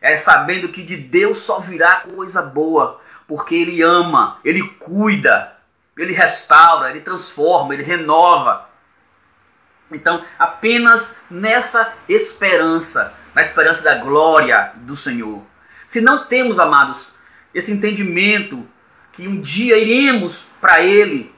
é 0.00 0.18
sabendo 0.18 0.68
que 0.68 0.82
de 0.82 0.96
Deus 0.96 1.38
só 1.38 1.60
virá 1.60 2.00
coisa 2.00 2.42
boa, 2.42 3.00
porque 3.26 3.54
Ele 3.54 3.82
ama, 3.82 4.38
Ele 4.44 4.62
cuida, 4.80 5.56
Ele 5.96 6.12
restaura, 6.12 6.90
Ele 6.90 7.00
transforma, 7.00 7.74
Ele 7.74 7.82
renova. 7.82 8.68
Então, 9.90 10.24
apenas 10.38 11.08
nessa 11.30 11.92
esperança, 12.08 13.12
na 13.34 13.42
esperança 13.42 13.82
da 13.82 13.96
glória 13.98 14.72
do 14.76 14.96
Senhor. 14.96 15.42
Se 15.88 16.00
não 16.00 16.26
temos, 16.26 16.58
amados, 16.58 17.12
esse 17.54 17.70
entendimento 17.70 18.66
que 19.12 19.26
um 19.26 19.40
dia 19.40 19.78
iremos 19.78 20.44
para 20.60 20.82
Ele 20.82 21.34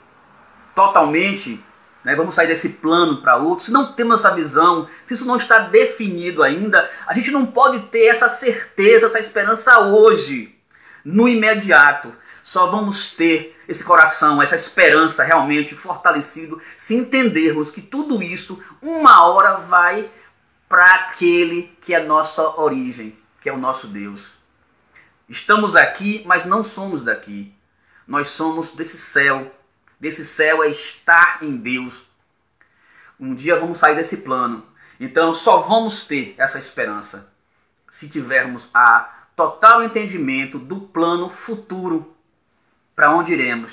totalmente, 0.75 1.63
né, 2.05 2.15
vamos 2.15 2.35
sair 2.35 2.47
desse 2.47 2.69
plano 2.69 3.21
para 3.21 3.37
outro, 3.37 3.65
se 3.65 3.73
não 3.73 3.93
temos 3.93 4.21
essa 4.21 4.35
visão, 4.35 4.89
se 5.07 5.15
isso 5.15 5.27
não 5.27 5.37
está 5.37 5.59
definido 5.59 6.43
ainda, 6.43 6.89
a 7.07 7.13
gente 7.15 7.31
não 7.31 7.47
pode 7.47 7.81
ter 7.89 8.07
essa 8.07 8.29
certeza, 8.37 9.07
essa 9.07 9.19
esperança 9.19 9.81
hoje, 9.81 10.55
no 11.05 11.29
imediato. 11.29 12.15
Só 12.45 12.71
vamos 12.71 13.15
ter 13.15 13.58
esse 13.69 13.85
coração, 13.85 14.41
essa 14.41 14.57
esperança 14.57 15.23
realmente 15.23 15.75
fortalecido, 15.75 16.61
se 16.79 16.95
entendermos 16.95 17.71
que 17.71 17.83
tudo 17.83 18.23
isso, 18.23 18.61
uma 18.81 19.29
hora, 19.29 19.59
vai 19.59 20.11
para 20.67 20.87
aquele 20.95 21.71
que 21.83 21.95
é 21.95 22.03
nossa 22.03 22.43
origem, 22.59 23.17
que 23.43 23.49
é 23.49 23.53
o 23.53 23.59
nosso 23.59 23.87
Deus. 23.87 24.33
Estamos 25.29 25.77
aqui, 25.77 26.23
mas 26.27 26.47
não 26.47 26.65
somos 26.65 27.05
daqui. 27.05 27.55
Nós 28.07 28.31
somos 28.31 28.73
desse 28.73 28.97
céu. 28.97 29.55
Desse 30.01 30.25
céu 30.25 30.63
é 30.63 30.69
estar 30.71 31.43
em 31.43 31.59
Deus. 31.59 31.93
Um 33.21 33.35
dia 33.35 33.59
vamos 33.59 33.79
sair 33.79 33.97
desse 33.97 34.17
plano 34.17 34.65
Então 35.01 35.35
só 35.35 35.63
vamos 35.63 36.07
ter 36.07 36.35
essa 36.39 36.59
esperança 36.59 37.31
se 37.91 38.09
tivermos 38.09 38.69
a 38.73 39.27
total 39.35 39.83
entendimento 39.83 40.59
do 40.59 40.81
plano 40.81 41.29
futuro 41.29 42.15
para 42.99 43.15
onde 43.15 43.33
iremos. 43.33 43.73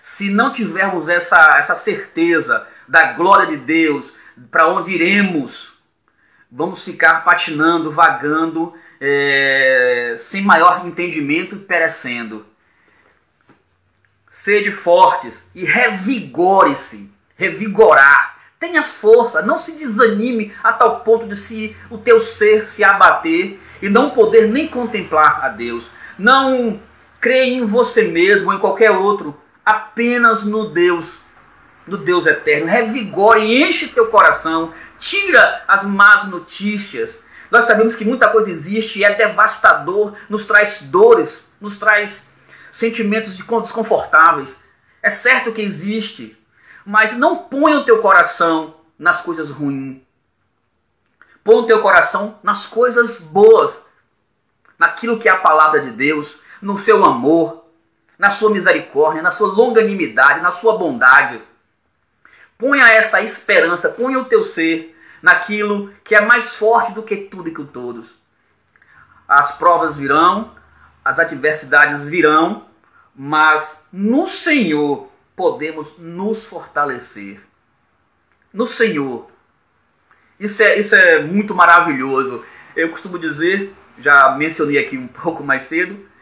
Se 0.00 0.30
não 0.30 0.50
tivermos 0.50 1.10
essa, 1.10 1.58
essa 1.58 1.74
certeza 1.74 2.66
da 2.88 3.12
glória 3.12 3.48
de 3.48 3.58
Deus, 3.58 4.10
para 4.50 4.68
onde 4.68 4.92
iremos, 4.92 5.74
vamos 6.50 6.82
ficar 6.82 7.22
patinando, 7.22 7.92
vagando, 7.92 8.72
é, 8.98 10.16
sem 10.30 10.40
maior 10.40 10.86
entendimento 10.86 11.54
e 11.54 11.58
perecendo. 11.58 12.46
Sede 14.42 14.72
fortes 14.72 15.38
e 15.54 15.62
revigore-se, 15.62 17.10
revigorar. 17.36 18.38
Tenha 18.58 18.84
força, 18.84 19.42
não 19.42 19.58
se 19.58 19.72
desanime 19.72 20.54
a 20.64 20.72
tal 20.72 21.00
ponto 21.00 21.28
de 21.28 21.36
se 21.36 21.76
o 21.90 21.98
teu 21.98 22.20
ser 22.20 22.68
se 22.68 22.82
abater 22.82 23.60
e 23.82 23.90
não 23.90 24.12
poder 24.12 24.48
nem 24.48 24.66
contemplar 24.66 25.44
a 25.44 25.50
Deus. 25.50 25.86
Não 26.18 26.80
creia 27.20 27.54
em 27.54 27.66
você 27.66 28.02
mesmo 28.02 28.48
ou 28.48 28.54
em 28.54 28.60
qualquer 28.60 28.90
outro, 28.90 29.38
apenas 29.64 30.44
no 30.44 30.70
Deus, 30.70 31.20
no 31.86 31.96
Deus 31.96 32.26
eterno. 32.26 32.66
Revigore 32.66 33.62
enche 33.62 33.88
teu 33.88 34.08
coração, 34.08 34.72
tira 34.98 35.64
as 35.66 35.84
más 35.84 36.28
notícias. 36.28 37.22
Nós 37.50 37.66
sabemos 37.66 37.94
que 37.94 38.04
muita 38.04 38.28
coisa 38.28 38.50
existe 38.50 38.98
e 38.98 39.04
é 39.04 39.14
devastador, 39.14 40.14
nos 40.28 40.44
traz 40.44 40.82
dores, 40.82 41.48
nos 41.60 41.78
traz 41.78 42.24
sentimentos 42.72 43.36
desconfortáveis. 43.36 44.48
É 45.02 45.10
certo 45.10 45.52
que 45.52 45.62
existe, 45.62 46.36
mas 46.84 47.16
não 47.16 47.44
ponha 47.44 47.78
o 47.78 47.84
teu 47.84 47.98
coração 47.98 48.76
nas 48.98 49.20
coisas 49.22 49.50
ruins. 49.50 50.02
Põe 51.44 51.56
o 51.56 51.66
teu 51.66 51.80
coração 51.80 52.38
nas 52.42 52.66
coisas 52.66 53.20
boas, 53.20 53.72
naquilo 54.76 55.18
que 55.18 55.28
é 55.28 55.32
a 55.32 55.38
palavra 55.38 55.80
de 55.80 55.90
Deus, 55.92 56.36
no 56.66 56.76
seu 56.76 57.04
amor, 57.04 57.64
na 58.18 58.30
sua 58.30 58.50
misericórdia, 58.50 59.22
na 59.22 59.30
sua 59.30 59.46
longanimidade, 59.46 60.40
na 60.40 60.50
sua 60.50 60.76
bondade. 60.76 61.40
Ponha 62.58 62.84
essa 62.88 63.22
esperança, 63.22 63.88
ponha 63.88 64.18
o 64.18 64.24
teu 64.24 64.42
ser 64.42 64.96
naquilo 65.22 65.92
que 66.02 66.16
é 66.16 66.20
mais 66.20 66.56
forte 66.56 66.92
do 66.92 67.04
que 67.04 67.16
tudo 67.16 67.48
e 67.48 67.54
que 67.54 67.64
todos. 67.66 68.12
As 69.28 69.56
provas 69.56 69.96
virão, 69.96 70.56
as 71.04 71.20
adversidades 71.20 72.08
virão, 72.08 72.66
mas 73.14 73.80
no 73.92 74.26
Senhor 74.26 75.08
podemos 75.36 75.96
nos 75.98 76.44
fortalecer. 76.46 77.40
No 78.52 78.66
Senhor. 78.66 79.30
Isso 80.40 80.60
é, 80.60 80.80
isso 80.80 80.96
é 80.96 81.22
muito 81.22 81.54
maravilhoso. 81.54 82.44
Eu 82.74 82.90
costumo 82.90 83.20
dizer, 83.20 83.72
já 84.00 84.32
mencionei 84.32 84.78
aqui 84.78 84.98
um 84.98 85.06
pouco 85.06 85.44
mais 85.44 85.62
cedo, 85.62 86.15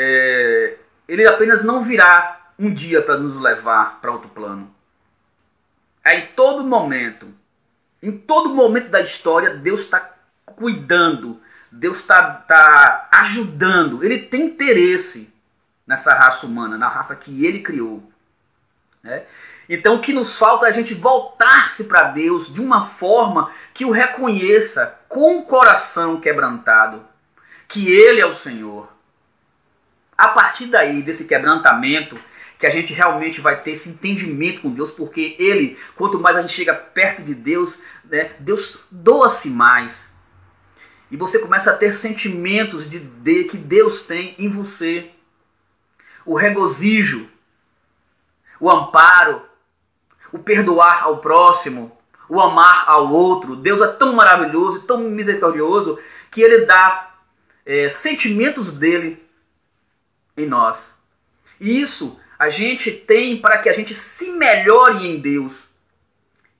é, 0.00 0.76
ele 1.08 1.26
apenas 1.26 1.64
não 1.64 1.82
virá 1.82 2.52
um 2.56 2.72
dia 2.72 3.02
para 3.02 3.16
nos 3.16 3.34
levar 3.34 4.00
para 4.00 4.12
outro 4.12 4.28
plano. 4.28 4.72
É 6.04 6.20
em 6.20 6.26
todo 6.28 6.62
momento, 6.62 7.26
em 8.00 8.16
todo 8.16 8.54
momento 8.54 8.90
da 8.90 9.00
história, 9.00 9.56
Deus 9.56 9.80
está 9.80 10.14
cuidando, 10.46 11.40
Deus 11.72 11.98
está 11.98 12.22
tá 12.22 13.08
ajudando, 13.12 14.04
Ele 14.04 14.20
tem 14.20 14.46
interesse 14.46 15.28
nessa 15.84 16.14
raça 16.14 16.46
humana, 16.46 16.78
na 16.78 16.88
raça 16.88 17.16
que 17.16 17.44
Ele 17.44 17.60
criou. 17.60 18.00
Né? 19.02 19.24
Então 19.68 19.96
o 19.96 20.00
que 20.00 20.12
nos 20.12 20.38
falta 20.38 20.66
é 20.66 20.68
a 20.68 20.72
gente 20.72 20.94
voltar-se 20.94 21.82
para 21.82 22.12
Deus 22.12 22.52
de 22.54 22.60
uma 22.60 22.90
forma 22.90 23.50
que 23.74 23.84
o 23.84 23.90
reconheça 23.90 24.96
com 25.08 25.40
o 25.40 25.44
coração 25.44 26.20
quebrantado, 26.20 27.04
que 27.66 27.90
Ele 27.90 28.20
é 28.20 28.26
o 28.26 28.36
Senhor. 28.36 28.96
A 30.18 30.28
partir 30.30 30.66
daí, 30.66 31.00
desse 31.00 31.22
quebrantamento, 31.22 32.18
que 32.58 32.66
a 32.66 32.70
gente 32.70 32.92
realmente 32.92 33.40
vai 33.40 33.62
ter 33.62 33.70
esse 33.70 33.88
entendimento 33.88 34.62
com 34.62 34.70
Deus, 34.72 34.90
porque 34.90 35.36
Ele, 35.38 35.78
quanto 35.94 36.18
mais 36.18 36.36
a 36.36 36.42
gente 36.42 36.54
chega 36.54 36.74
perto 36.74 37.22
de 37.22 37.32
Deus, 37.32 37.78
né, 38.04 38.32
Deus 38.40 38.84
doa-se 38.90 39.48
mais. 39.48 40.12
E 41.08 41.16
você 41.16 41.38
começa 41.38 41.70
a 41.70 41.76
ter 41.76 41.92
sentimentos 41.92 42.90
de, 42.90 42.98
de 42.98 43.44
que 43.44 43.56
Deus 43.56 44.02
tem 44.02 44.34
em 44.40 44.48
você. 44.48 45.08
O 46.26 46.34
regozijo, 46.34 47.28
o 48.58 48.68
amparo, 48.68 49.40
o 50.32 50.38
perdoar 50.40 51.04
ao 51.04 51.18
próximo, 51.18 51.96
o 52.28 52.40
amar 52.40 52.84
ao 52.88 53.10
outro. 53.12 53.54
Deus 53.54 53.80
é 53.80 53.86
tão 53.86 54.12
maravilhoso, 54.14 54.82
tão 54.82 54.98
misericordioso, 54.98 55.96
que 56.28 56.42
Ele 56.42 56.66
dá 56.66 57.14
é, 57.64 57.90
sentimentos 58.02 58.72
dele 58.72 59.27
em 60.40 60.46
nós. 60.46 60.94
E 61.60 61.80
isso 61.80 62.18
a 62.38 62.50
gente 62.50 62.90
tem 62.90 63.40
para 63.40 63.58
que 63.58 63.68
a 63.68 63.72
gente 63.72 63.94
se 63.94 64.30
melhore 64.30 65.06
em 65.06 65.20
Deus 65.20 65.52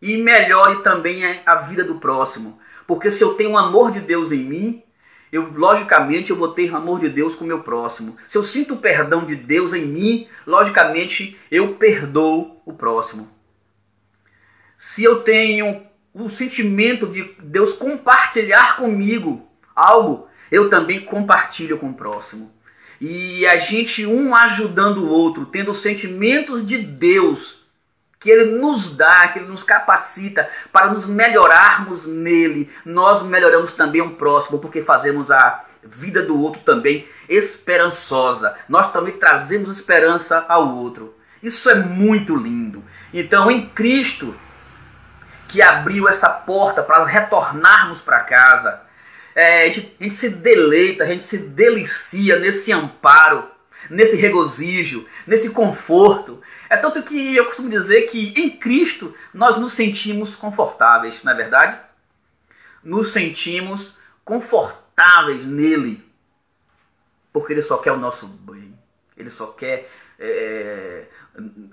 e 0.03 0.17
melhore 0.17 0.83
também 0.83 1.23
a 1.47 1.55
vida 1.57 1.85
do 1.85 1.97
próximo. 1.97 2.59
Porque 2.87 3.11
se 3.11 3.23
eu 3.23 3.35
tenho 3.35 3.53
o 3.53 3.59
amor 3.59 3.93
de 3.93 4.01
Deus 4.01 4.33
em 4.33 4.43
mim, 4.43 4.83
eu 5.31 5.53
logicamente 5.53 6.31
eu 6.31 6.37
vou 6.37 6.53
ter 6.53 6.75
amor 6.75 7.01
de 7.01 7.09
Deus 7.09 7.35
com 7.35 7.45
o 7.45 7.49
meu 7.49 7.61
próximo. 7.61 8.17
Se 8.27 8.37
eu 8.37 8.43
sinto 8.43 8.75
o 8.75 8.79
perdão 8.79 9.25
de 9.25 9.37
Deus 9.37 9.73
em 9.73 9.87
mim, 9.87 10.29
logicamente 10.47 11.39
eu 11.51 11.75
perdoo 11.75 12.61
o 12.65 12.73
próximo. 12.73 13.29
Se 14.77 15.05
eu 15.05 15.23
tenho 15.23 15.83
o 16.15 16.29
sentimento 16.29 17.07
de 17.07 17.23
Deus 17.41 17.73
compartilhar 17.73 18.77
comigo 18.77 19.47
algo, 19.77 20.29
eu 20.51 20.71
também 20.71 21.05
compartilho 21.05 21.79
com 21.79 21.91
o 21.91 21.95
próximo 21.95 22.58
e 23.01 23.47
a 23.47 23.59
gente 23.59 24.05
um 24.05 24.35
ajudando 24.35 24.99
o 24.99 25.09
outro, 25.09 25.47
tendo 25.47 25.71
os 25.71 25.81
sentimentos 25.83 26.67
de 26.67 26.79
Deus 26.79 27.59
que 28.21 28.31
Ele 28.31 28.59
nos 28.59 28.97
dá, 28.97 29.29
que 29.29 29.39
Ele 29.39 29.49
nos 29.49 29.63
capacita 29.63 30.49
para 30.73 30.91
nos 30.93 31.07
melhorarmos 31.07 32.07
nele, 32.07 32.71
nós 32.85 33.23
melhoramos 33.23 33.73
também 33.73 34.01
o 34.01 34.17
próximo, 34.17 34.59
porque 34.59 34.83
fazemos 34.83 35.31
a 35.31 35.65
vida 35.85 36.23
do 36.23 36.41
outro 36.41 36.63
também 36.63 37.07
esperançosa. 37.29 38.57
Nós 38.69 38.93
também 38.93 39.17
trazemos 39.17 39.71
esperança 39.71 40.45
ao 40.49 40.77
outro. 40.77 41.15
Isso 41.43 41.71
é 41.71 41.77
muito 41.77 42.37
lindo. 42.37 42.83
Então, 43.15 43.49
em 43.49 43.69
Cristo, 43.69 44.35
que 45.49 45.63
abriu 45.63 46.09
essa 46.09 46.29
porta 46.29 46.83
para 46.83 47.05
retornarmos 47.05 48.01
para 48.01 48.21
casa, 48.21 48.83
é, 49.39 49.69
a, 49.69 49.71
gente, 49.71 50.17
se 50.17 50.29
deleita, 50.29 51.05
a 51.05 51.07
gente 51.07 51.23
se 51.29 51.39
delicia 51.39 52.41
nesse 52.41 52.73
amparo, 52.73 53.49
nesse 53.89 54.17
regozijo, 54.17 55.07
nesse 55.25 55.51
conforto. 55.51 56.43
É 56.69 56.77
tanto 56.77 57.05
que 57.05 57.37
eu 57.37 57.45
costumo 57.45 57.71
dizer 57.71 58.11
que 58.11 58.35
em 58.37 58.59
Cristo 58.59 59.15
nós 59.33 59.57
nos 59.57 59.75
sentimos 59.75 60.35
confortáveis, 60.35 61.23
não 61.23 61.31
é 61.31 61.37
verdade? 61.37 61.79
Nos 62.83 63.13
sentimos 63.13 63.97
confortáveis 64.25 65.45
nele, 65.47 66.05
porque 67.33 67.53
ele 67.53 67.63
só 67.63 67.79
quer 67.79 67.93
o 67.93 67.97
nosso 67.97 68.27
bem, 68.27 68.75
ele 69.17 69.31
só 69.31 69.53
quer 69.53 69.89
é, 70.19 71.05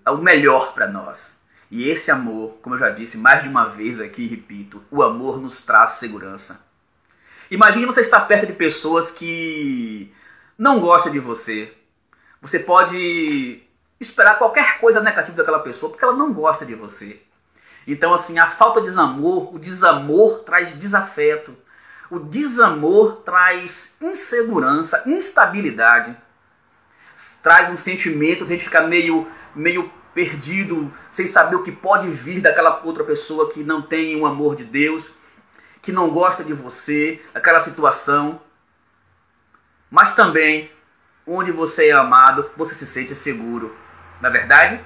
o 0.08 0.18
melhor 0.18 0.76
para 0.76 0.88
nós. 0.88 1.36
E 1.72 1.90
esse 1.90 2.12
amor, 2.12 2.60
como 2.62 2.76
eu 2.76 2.80
já 2.80 2.92
disse 2.92 3.18
mais 3.18 3.42
de 3.42 3.50
uma 3.50 3.70
vez 3.70 4.00
aqui, 4.00 4.28
repito, 4.28 4.84
o 4.92 5.02
amor 5.02 5.42
nos 5.42 5.66
traz 5.66 5.94
segurança. 5.94 6.64
Imagine 7.50 7.86
você 7.86 8.02
estar 8.02 8.22
perto 8.22 8.48
de 8.48 8.54
pessoas 8.54 9.12
que 9.12 10.12
não 10.58 10.80
gostam 10.80 11.12
de 11.12 11.20
você. 11.20 11.72
Você 12.42 12.60
pode 12.60 13.62
esperar 14.00 14.38
qualquer 14.38 14.80
coisa 14.80 15.00
negativa 15.00 15.38
daquela 15.38 15.60
pessoa 15.60 15.92
porque 15.92 16.04
ela 16.04 16.16
não 16.16 16.34
gosta 16.34 16.66
de 16.66 16.74
você. 16.74 17.22
Então, 17.88 18.14
assim, 18.14 18.40
a 18.40 18.48
falta 18.52 18.82
de 18.82 18.88
desamor, 18.88 19.54
o 19.54 19.60
desamor 19.60 20.40
traz 20.40 20.78
desafeto. 20.80 21.56
O 22.10 22.20
desamor 22.20 23.18
traz 23.24 23.94
insegurança, 24.02 25.04
instabilidade. 25.06 26.16
Traz 27.44 27.70
um 27.70 27.78
sentimento, 27.78 28.44
a 28.44 28.48
gente 28.48 28.64
fica 28.64 28.82
meio, 28.82 29.28
meio 29.56 29.92
perdido, 30.16 30.92
sem 31.12 31.28
saber 31.28 31.58
o 31.58 31.64
que 31.64 31.72
pode 31.72 32.10
vir 32.10 32.42
daquela 32.42 32.82
outra 32.84 33.04
pessoa 33.04 33.52
que 33.52 33.64
não 33.64 33.84
tem 33.84 34.20
o 34.20 34.26
amor 34.26 34.56
de 34.56 34.64
Deus 34.64 35.06
que 35.86 35.92
não 35.92 36.10
gosta 36.10 36.44
de 36.44 36.52
você, 36.52 37.22
aquela 37.34 37.60
situação. 37.60 38.42
Mas 39.90 40.16
também, 40.16 40.72
onde 41.28 41.52
você 41.52 41.90
é 41.90 41.92
amado, 41.94 42.50
você 42.58 42.74
se 42.74 42.88
sente 42.88 43.14
seguro. 43.14 43.78
Na 44.20 44.30
é 44.30 44.32
verdade? 44.32 44.84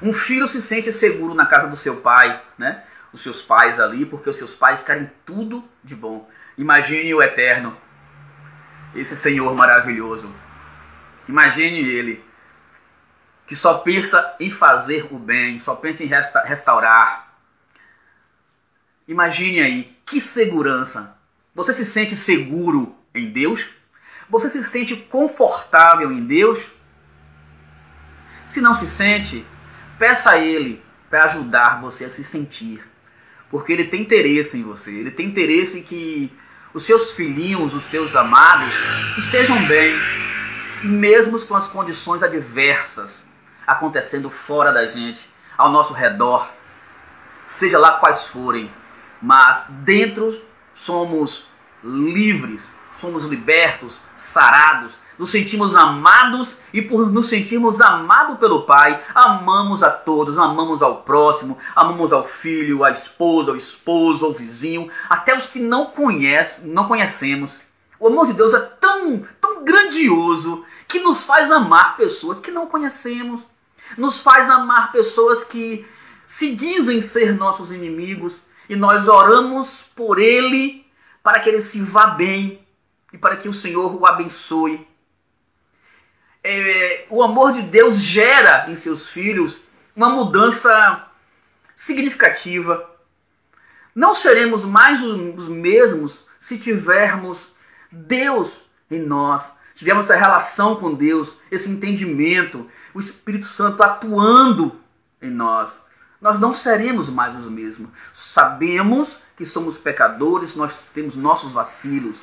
Um 0.00 0.14
filho 0.14 0.48
se 0.48 0.62
sente 0.62 0.90
seguro 0.90 1.34
na 1.34 1.44
casa 1.44 1.68
do 1.68 1.76
seu 1.76 2.00
pai, 2.00 2.42
né? 2.56 2.82
Os 3.12 3.22
seus 3.22 3.42
pais 3.42 3.78
ali, 3.78 4.06
porque 4.06 4.30
os 4.30 4.36
seus 4.36 4.54
pais 4.54 4.82
querem 4.82 5.10
tudo 5.26 5.62
de 5.84 5.94
bom. 5.94 6.28
Imagine 6.56 7.14
o 7.14 7.22
eterno, 7.22 7.76
esse 8.94 9.14
Senhor 9.16 9.54
maravilhoso. 9.54 10.34
Imagine 11.28 11.80
ele, 11.80 12.24
que 13.46 13.54
só 13.54 13.78
pensa 13.78 14.34
em 14.40 14.50
fazer 14.50 15.08
o 15.10 15.18
bem, 15.18 15.60
só 15.60 15.74
pensa 15.76 16.02
em 16.02 16.06
resta 16.06 16.42
restaurar, 16.42 17.23
Imagine 19.06 19.60
aí, 19.60 19.96
que 20.06 20.20
segurança. 20.20 21.16
Você 21.54 21.74
se 21.74 21.84
sente 21.86 22.16
seguro 22.16 22.94
em 23.14 23.30
Deus? 23.30 23.64
Você 24.28 24.50
se 24.50 24.64
sente 24.70 24.96
confortável 24.96 26.10
em 26.10 26.24
Deus? 26.24 26.58
Se 28.46 28.60
não 28.60 28.74
se 28.74 28.86
sente, 28.88 29.44
peça 29.98 30.30
a 30.30 30.38
Ele 30.38 30.82
para 31.10 31.24
ajudar 31.24 31.80
você 31.80 32.06
a 32.06 32.10
se 32.10 32.24
sentir. 32.24 32.82
Porque 33.50 33.72
Ele 33.72 33.84
tem 33.84 34.02
interesse 34.02 34.56
em 34.56 34.62
você. 34.62 34.90
Ele 34.90 35.10
tem 35.10 35.26
interesse 35.26 35.78
em 35.78 35.82
que 35.82 36.32
os 36.72 36.84
seus 36.84 37.12
filhinhos, 37.12 37.72
os 37.72 37.84
seus 37.84 38.16
amados, 38.16 38.74
estejam 39.18 39.64
bem, 39.66 39.94
mesmo 40.82 41.40
com 41.46 41.54
as 41.54 41.68
condições 41.68 42.22
adversas 42.22 43.24
acontecendo 43.66 44.28
fora 44.28 44.72
da 44.72 44.86
gente, 44.86 45.20
ao 45.56 45.70
nosso 45.70 45.92
redor, 45.94 46.50
seja 47.58 47.78
lá 47.78 47.98
quais 47.98 48.26
forem. 48.28 48.70
Mas 49.24 49.64
dentro 49.86 50.38
somos 50.74 51.48
livres, 51.82 52.62
somos 53.00 53.24
libertos, 53.24 53.98
sarados, 54.16 54.98
nos 55.18 55.30
sentimos 55.30 55.74
amados 55.74 56.54
e 56.74 56.82
por 56.82 57.10
nos 57.10 57.28
sentirmos 57.28 57.80
amados 57.80 58.38
pelo 58.38 58.66
Pai, 58.66 59.02
amamos 59.14 59.82
a 59.82 59.90
todos, 59.90 60.36
amamos 60.36 60.82
ao 60.82 61.04
próximo, 61.04 61.56
amamos 61.74 62.12
ao 62.12 62.28
filho, 62.28 62.84
à 62.84 62.90
esposa, 62.90 63.52
ao 63.52 63.56
esposo, 63.56 64.26
ao 64.26 64.34
vizinho, 64.34 64.90
até 65.08 65.34
os 65.34 65.46
que 65.46 65.58
não 65.58 65.86
conhecem, 65.86 66.66
não 66.66 66.86
conhecemos. 66.86 67.58
O 67.98 68.08
amor 68.08 68.26
de 68.26 68.34
Deus 68.34 68.52
é 68.52 68.60
tão, 68.60 69.26
tão 69.40 69.64
grandioso 69.64 70.66
que 70.86 70.98
nos 70.98 71.24
faz 71.24 71.50
amar 71.50 71.96
pessoas 71.96 72.40
que 72.40 72.50
não 72.50 72.66
conhecemos, 72.66 73.40
nos 73.96 74.20
faz 74.20 74.50
amar 74.50 74.92
pessoas 74.92 75.44
que 75.44 75.86
se 76.26 76.54
dizem 76.54 77.00
ser 77.00 77.34
nossos 77.34 77.72
inimigos 77.72 78.38
e 78.68 78.76
nós 78.76 79.08
oramos 79.08 79.82
por 79.94 80.18
ele 80.18 80.84
para 81.22 81.40
que 81.40 81.48
ele 81.48 81.62
se 81.62 81.80
vá 81.80 82.08
bem 82.08 82.60
e 83.12 83.18
para 83.18 83.36
que 83.36 83.48
o 83.48 83.54
Senhor 83.54 83.94
o 83.94 84.06
abençoe. 84.06 84.86
É, 86.42 87.06
o 87.08 87.22
amor 87.22 87.52
de 87.52 87.62
Deus 87.62 87.98
gera 87.98 88.70
em 88.70 88.76
seus 88.76 89.08
filhos 89.08 89.56
uma 89.96 90.10
mudança 90.10 91.08
significativa. 91.76 92.90
Não 93.94 94.14
seremos 94.14 94.64
mais 94.64 95.02
os 95.02 95.48
mesmos 95.48 96.24
se 96.40 96.58
tivermos 96.58 97.40
Deus 97.90 98.52
em 98.90 99.00
nós, 99.00 99.42
tivermos 99.74 100.04
essa 100.04 100.16
relação 100.16 100.76
com 100.76 100.94
Deus, 100.94 101.34
esse 101.50 101.70
entendimento, 101.70 102.68
o 102.92 103.00
Espírito 103.00 103.46
Santo 103.46 103.82
atuando 103.82 104.78
em 105.22 105.30
nós. 105.30 105.72
Nós 106.20 106.40
não 106.40 106.54
seremos 106.54 107.08
mais 107.08 107.36
os 107.36 107.50
mesmos. 107.50 107.90
Sabemos 108.12 109.16
que 109.36 109.44
somos 109.44 109.76
pecadores, 109.76 110.54
nós 110.54 110.74
temos 110.94 111.16
nossos 111.16 111.52
vacilos 111.52 112.18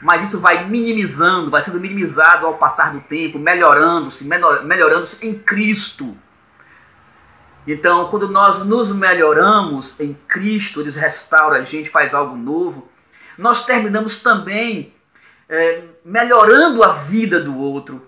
mas 0.00 0.28
isso 0.28 0.40
vai 0.40 0.68
minimizando, 0.68 1.50
vai 1.50 1.64
sendo 1.64 1.80
minimizado 1.80 2.46
ao 2.46 2.56
passar 2.56 2.92
do 2.92 3.00
tempo, 3.00 3.38
melhorando-se, 3.38 4.24
melhorando-se 4.24 5.16
em 5.26 5.38
Cristo. 5.38 6.16
Então, 7.66 8.08
quando 8.08 8.28
nós 8.28 8.64
nos 8.64 8.92
melhoramos 8.92 9.98
em 9.98 10.14
Cristo, 10.28 10.80
Ele 10.80 10.90
restaura 10.90 11.58
a 11.58 11.64
gente, 11.64 11.90
faz 11.90 12.14
algo 12.14 12.36
novo, 12.36 12.88
nós 13.36 13.66
terminamos 13.66 14.22
também 14.22 14.94
é, 15.48 15.84
melhorando 16.04 16.82
a 16.84 16.92
vida 17.04 17.40
do 17.40 17.56
outro. 17.58 18.06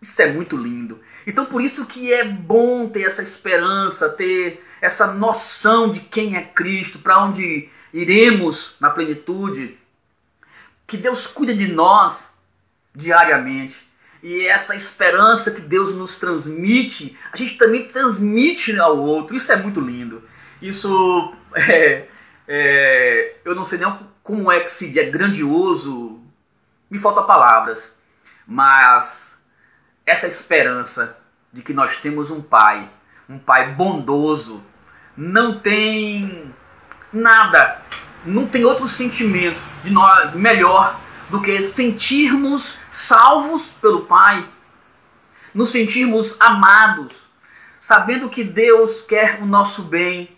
Isso 0.00 0.20
é 0.22 0.32
muito 0.32 0.56
lindo. 0.56 1.00
Então, 1.26 1.46
por 1.46 1.60
isso 1.60 1.86
que 1.86 2.12
é 2.12 2.24
bom 2.24 2.88
ter 2.88 3.02
essa 3.02 3.22
esperança, 3.22 4.08
ter 4.08 4.62
essa 4.80 5.06
noção 5.08 5.90
de 5.90 6.00
quem 6.00 6.36
é 6.36 6.42
Cristo, 6.42 7.00
para 7.00 7.24
onde 7.24 7.68
iremos 7.92 8.76
na 8.80 8.90
plenitude 8.90 9.76
que 10.86 10.96
Deus 10.96 11.26
cuida 11.26 11.54
de 11.54 11.66
nós 11.66 12.26
diariamente. 12.94 13.76
E 14.22 14.46
essa 14.46 14.74
esperança 14.74 15.50
que 15.50 15.60
Deus 15.60 15.94
nos 15.94 16.16
transmite, 16.18 17.16
a 17.32 17.36
gente 17.36 17.56
também 17.56 17.86
transmite 17.88 18.76
ao 18.78 18.98
outro. 18.98 19.36
Isso 19.36 19.50
é 19.52 19.56
muito 19.56 19.80
lindo. 19.80 20.22
Isso 20.62 21.34
é, 21.54 22.08
é, 22.48 23.36
eu 23.44 23.54
não 23.54 23.64
sei 23.64 23.78
nem 23.78 23.94
como 24.22 24.50
é 24.50 24.60
que 24.60 24.72
se 24.72 24.98
é 24.98 25.04
grandioso. 25.04 26.20
Me 26.90 26.98
faltam 26.98 27.26
palavras. 27.26 27.94
Mas 28.46 29.27
essa 30.08 30.26
esperança 30.26 31.16
de 31.52 31.62
que 31.62 31.72
nós 31.72 31.96
temos 32.00 32.30
um 32.30 32.42
pai, 32.42 32.88
um 33.28 33.38
pai 33.38 33.74
bondoso, 33.74 34.62
não 35.16 35.60
tem 35.60 36.54
nada 37.12 37.82
não 38.24 38.46
tem 38.46 38.64
outros 38.64 38.92
sentimentos 38.92 39.62
de 39.82 39.90
nós, 39.90 40.34
melhor 40.34 40.98
do 41.30 41.40
que 41.40 41.70
sentirmos 41.72 42.78
salvos 42.90 43.66
pelo 43.80 44.06
Pai, 44.06 44.48
nos 45.54 45.70
sentirmos 45.70 46.36
amados, 46.40 47.14
sabendo 47.80 48.28
que 48.28 48.44
Deus 48.44 49.02
quer 49.02 49.40
o 49.42 49.46
nosso 49.46 49.82
bem, 49.82 50.36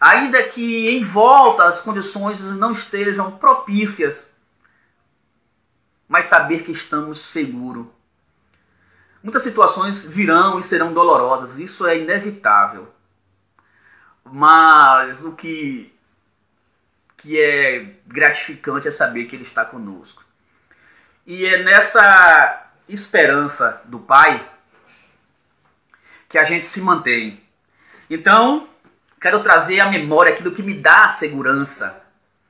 ainda 0.00 0.42
que 0.48 0.88
em 0.88 1.04
volta 1.04 1.64
as 1.64 1.80
condições 1.80 2.40
não 2.40 2.72
estejam 2.72 3.32
propícias, 3.32 4.28
mas 6.08 6.26
saber 6.26 6.62
que 6.62 6.72
estamos 6.72 7.18
seguros. 7.18 7.86
Muitas 9.24 9.42
situações 9.42 10.04
virão 10.04 10.58
e 10.58 10.62
serão 10.64 10.92
dolorosas, 10.92 11.58
isso 11.58 11.86
é 11.86 11.98
inevitável. 11.98 12.92
Mas 14.22 15.24
o 15.24 15.32
que 15.32 15.90
que 17.16 17.40
é 17.40 17.94
gratificante 18.06 18.86
é 18.86 18.90
saber 18.90 19.24
que 19.24 19.34
Ele 19.34 19.44
está 19.44 19.64
conosco. 19.64 20.22
E 21.26 21.46
é 21.46 21.64
nessa 21.64 22.70
esperança 22.86 23.80
do 23.86 23.98
Pai 23.98 24.46
que 26.28 26.36
a 26.36 26.44
gente 26.44 26.66
se 26.66 26.82
mantém. 26.82 27.42
Então, 28.10 28.68
quero 29.18 29.42
trazer 29.42 29.80
à 29.80 29.88
memória 29.88 30.34
aquilo 30.34 30.52
que 30.52 30.62
me 30.62 30.74
dá 30.74 31.16
segurança, 31.18 31.98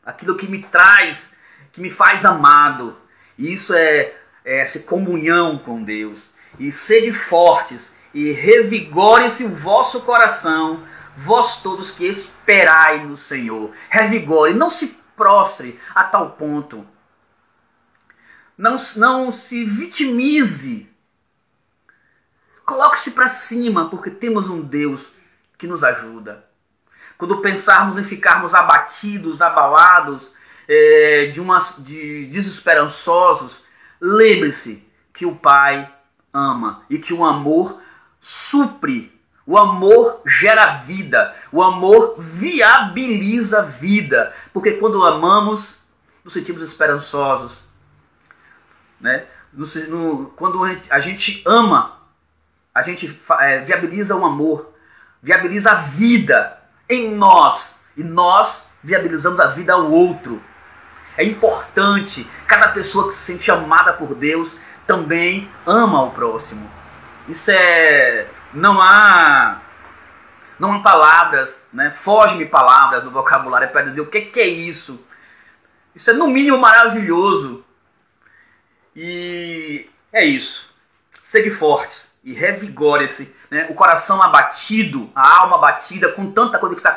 aquilo 0.05 0.37
que 0.37 0.49
me 0.49 0.65
traz, 0.65 1.33
que 1.73 1.81
me 1.81 1.91
faz 1.91 2.25
amado. 2.25 2.99
Isso 3.39 3.73
é, 3.73 4.13
é 4.45 4.63
essa 4.63 4.81
comunhão 4.81 5.59
com 5.59 5.85
Deus. 5.85 6.34
E 6.59 6.71
sede 6.73 7.12
fortes 7.12 7.93
e 8.12 8.33
revigore-se 8.33 9.45
o 9.45 9.57
vosso 9.57 10.01
coração 10.03 10.85
vós 11.17 11.61
todos 11.62 11.90
que 11.93 12.05
esperai 12.07 13.05
no 13.05 13.17
Senhor, 13.17 13.73
revigore, 13.88 14.55
não 14.55 14.71
se 14.71 14.88
prostre 15.17 15.79
a 15.95 16.05
tal 16.05 16.33
ponto. 16.33 16.87
Não, 18.57 18.77
não 18.97 19.33
se 19.33 19.64
vitimize. 19.64 20.88
Coloque-se 22.64 23.11
para 23.11 23.29
cima, 23.29 23.90
porque 23.90 24.11
temos 24.11 24.49
um 24.49 24.62
Deus 24.62 25.12
que 25.59 25.67
nos 25.67 25.85
ajuda. 25.85 26.45
Quando 27.19 27.40
pensarmos 27.40 27.99
em 27.99 28.05
ficarmos 28.05 28.55
abatidos, 28.55 29.40
abalados, 29.43 30.29
é, 30.67 31.27
de, 31.33 31.40
uma, 31.40 31.59
de 31.79 32.27
desesperançosos, 32.27 33.62
lembre-se 34.01 34.83
que 35.12 35.27
o 35.27 35.37
Pai 35.37 35.93
ama 36.35 36.83
e 36.90 36.99
que 36.99 37.14
o 37.14 37.25
amor 37.25 37.81
supre 38.20 39.14
o 39.47 39.59
amor 39.59 40.23
gera 40.27 40.79
vida. 40.79 41.35
O 41.53 41.62
amor 41.62 42.16
viabiliza 42.18 43.62
vida. 43.62 44.35
Porque 44.53 44.73
quando 44.73 45.05
amamos, 45.05 45.79
nos 46.25 46.33
sentimos 46.33 46.62
esperançosos. 46.62 47.59
Né? 49.01 49.27
No, 49.53 49.66
no, 49.88 50.27
quando 50.31 50.64
a 50.90 51.01
gente 51.01 51.42
ama, 51.47 51.99
a 52.75 52.83
gente 52.83 53.20
é, 53.40 53.61
viabiliza 53.61 54.16
o 54.16 54.25
amor, 54.25 54.73
viabiliza 55.23 55.70
a 55.70 55.75
vida 55.75 56.59
em 56.88 57.14
nós. 57.14 57.79
E 57.97 58.03
nós 58.03 58.66
viabilizamos 58.83 59.38
a 59.40 59.49
vida 59.49 59.75
ao 59.75 59.90
outro. 59.90 60.42
É 61.18 61.23
importante. 61.23 62.29
Cada 62.47 62.68
pessoa 62.68 63.09
que 63.09 63.16
se 63.16 63.27
sente 63.27 63.51
amada 63.51 63.92
por 63.92 64.14
Deus 64.14 64.57
também 64.87 65.51
ama 65.66 66.03
o 66.05 66.11
próximo. 66.11 66.70
Isso 67.29 67.51
é 67.51 68.27
não 68.53 68.81
há 68.81 69.61
não 70.59 70.75
há 70.75 70.83
palavras, 70.83 71.62
né? 71.73 71.90
Foge-me 72.03 72.47
palavras 72.47 73.05
no 73.05 73.11
vocabulário 73.11 73.70
para 73.70 73.87
dizer 73.87 74.01
o 74.01 74.07
que, 74.07 74.23
que 74.23 74.40
é 74.40 74.47
isso. 74.47 74.99
Isso 75.94 76.11
é 76.11 76.12
no 76.12 76.29
mínimo 76.29 76.59
maravilhoso. 76.59 77.64
E 78.94 79.88
é 80.12 80.25
isso. 80.25 80.73
Segue 81.25 81.51
fortes 81.51 82.09
e 82.23 82.33
revigore-se. 82.33 83.35
Né? 83.55 83.69
O 83.71 83.75
coração 83.75 84.21
abatido, 84.21 85.09
a 85.14 85.43
alma 85.43 85.59
abatida 85.59 86.09
com 86.09 86.33
tanta 86.33 86.59
coisa 86.59 86.75
que 86.75 86.81
está 86.81 86.97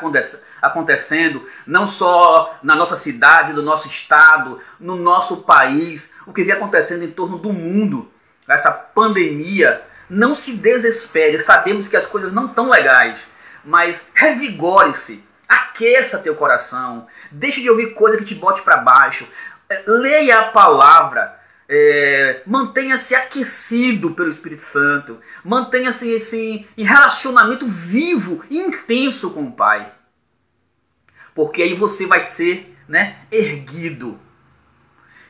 acontecendo, 0.60 1.48
não 1.64 1.86
só 1.86 2.58
na 2.64 2.74
nossa 2.74 2.96
cidade, 2.96 3.52
no 3.52 3.62
nosso 3.62 3.86
estado, 3.86 4.60
no 4.80 4.96
nosso 4.96 5.36
país, 5.38 6.12
o 6.26 6.32
que 6.32 6.42
vem 6.42 6.52
acontecendo 6.52 7.04
em 7.04 7.12
torno 7.12 7.38
do 7.38 7.52
mundo, 7.52 8.10
essa 8.48 8.72
pandemia 8.72 9.82
não 10.10 10.34
se 10.34 10.52
desespere, 10.52 11.44
sabemos 11.44 11.86
que 11.86 11.96
as 11.96 12.06
coisas 12.06 12.32
não 12.32 12.46
estão 12.46 12.68
legais, 12.68 13.20
mas 13.64 13.96
revigore-se 14.12 15.22
Aqueça 15.48 16.18
teu 16.18 16.34
coração. 16.34 17.06
Deixe 17.30 17.62
de 17.62 17.70
ouvir 17.70 17.94
coisa 17.94 18.18
que 18.18 18.24
te 18.24 18.34
bote 18.34 18.60
para 18.60 18.76
baixo. 18.78 19.26
É, 19.70 19.82
leia 19.86 20.40
a 20.40 20.48
palavra. 20.48 21.37
É, 21.70 22.42
mantenha-se 22.46 23.14
aquecido 23.14 24.12
pelo 24.12 24.30
Espírito 24.30 24.64
Santo. 24.66 25.20
Mantenha-se 25.44 26.14
assim, 26.14 26.66
em 26.76 26.84
relacionamento 26.84 27.66
vivo 27.66 28.42
e 28.48 28.58
intenso 28.58 29.30
com 29.30 29.44
o 29.44 29.52
Pai. 29.52 29.92
Porque 31.34 31.62
aí 31.62 31.74
você 31.74 32.06
vai 32.06 32.20
ser 32.20 32.74
né, 32.88 33.18
erguido. 33.30 34.18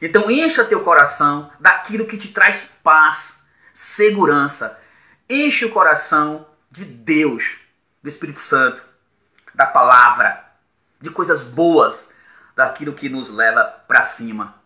Então 0.01 0.31
encha 0.31 0.65
teu 0.65 0.85
coração 0.85 1.51
daquilo 1.59 2.07
que 2.07 2.17
te 2.17 2.29
traz 2.29 2.65
paz, 2.85 3.37
segurança. 3.75 4.79
Enche 5.29 5.65
o 5.65 5.73
coração 5.73 6.47
de 6.71 6.85
Deus, 6.85 7.45
do 8.03 8.09
Espírito 8.09 8.41
Santo, 8.43 8.81
da 9.55 9.67
palavra, 9.67 10.45
de 11.01 11.11
coisas 11.11 11.45
boas, 11.45 12.09
daquilo 12.55 12.95
que 12.95 13.09
nos 13.09 13.29
leva 13.29 13.65
para 13.89 14.05
cima. 14.15 14.58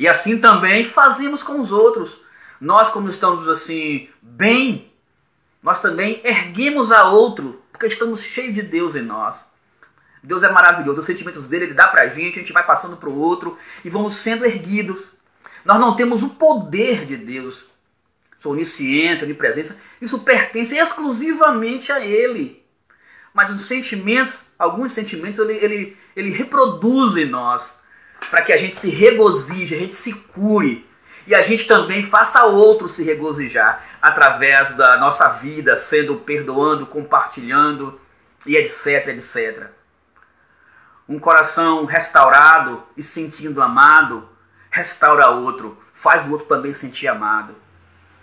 E 0.00 0.08
assim 0.08 0.38
também 0.38 0.86
fazemos 0.86 1.42
com 1.42 1.60
os 1.60 1.70
outros. 1.70 2.10
Nós, 2.58 2.88
como 2.88 3.10
estamos 3.10 3.46
assim, 3.46 4.08
bem, 4.22 4.90
nós 5.62 5.78
também 5.82 6.22
erguemos 6.24 6.90
a 6.90 7.10
outro, 7.10 7.62
porque 7.70 7.86
estamos 7.86 8.22
cheios 8.22 8.54
de 8.54 8.62
Deus 8.62 8.96
em 8.96 9.02
nós. 9.02 9.38
Deus 10.22 10.42
é 10.42 10.50
maravilhoso, 10.50 11.00
os 11.00 11.06
sentimentos 11.06 11.46
dele 11.48 11.66
ele 11.66 11.74
dá 11.74 11.86
pra 11.86 12.08
gente, 12.08 12.38
a 12.38 12.40
gente 12.40 12.52
vai 12.52 12.64
passando 12.64 12.96
pro 12.96 13.14
outro 13.14 13.58
e 13.84 13.90
vamos 13.90 14.16
sendo 14.16 14.46
erguidos. 14.46 14.98
Nós 15.66 15.78
não 15.78 15.94
temos 15.94 16.22
o 16.22 16.30
poder 16.30 17.04
de 17.04 17.18
Deus, 17.18 17.62
sua 18.38 18.52
onisciência, 18.52 19.26
onipresença, 19.26 19.76
isso 20.00 20.20
pertence 20.20 20.74
exclusivamente 20.74 21.92
a 21.92 22.00
ele. 22.00 22.64
Mas 23.34 23.50
os 23.50 23.66
sentimentos, 23.66 24.46
alguns 24.58 24.94
sentimentos, 24.94 25.38
ele, 25.38 25.52
ele, 25.62 25.96
ele 26.16 26.30
reproduz 26.30 27.16
em 27.16 27.26
nós 27.26 27.78
para 28.28 28.42
que 28.42 28.52
a 28.52 28.56
gente 28.56 28.78
se 28.80 28.88
regozije, 28.88 29.74
a 29.74 29.78
gente 29.78 29.94
se 29.96 30.12
cure 30.12 30.88
e 31.26 31.34
a 31.34 31.42
gente 31.42 31.66
também 31.66 32.04
faça 32.04 32.44
outro 32.44 32.88
se 32.88 33.04
regozijar 33.04 33.84
através 34.00 34.74
da 34.76 34.98
nossa 34.98 35.28
vida, 35.34 35.78
sendo 35.82 36.16
perdoando, 36.16 36.86
compartilhando 36.86 38.00
e 38.46 38.56
etc, 38.56 39.08
etc. 39.08 39.68
Um 41.08 41.18
coração 41.18 41.84
restaurado 41.84 42.82
e 42.96 43.02
sentindo 43.02 43.62
amado 43.62 44.28
restaura 44.70 45.28
outro, 45.28 45.82
faz 45.94 46.26
o 46.26 46.32
outro 46.32 46.46
também 46.46 46.74
sentir 46.74 47.08
amado. 47.08 47.54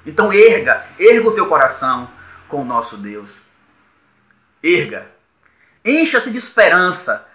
Então 0.05 0.31
erga, 0.31 0.85
erga 0.97 1.27
o 1.27 1.35
teu 1.35 1.47
coração 1.47 2.09
com 2.47 2.61
o 2.61 2.65
nosso 2.65 2.97
Deus. 2.97 3.29
Erga. 4.63 5.05
Encha-se 5.83 6.31
de 6.31 6.37
esperança. 6.37 7.25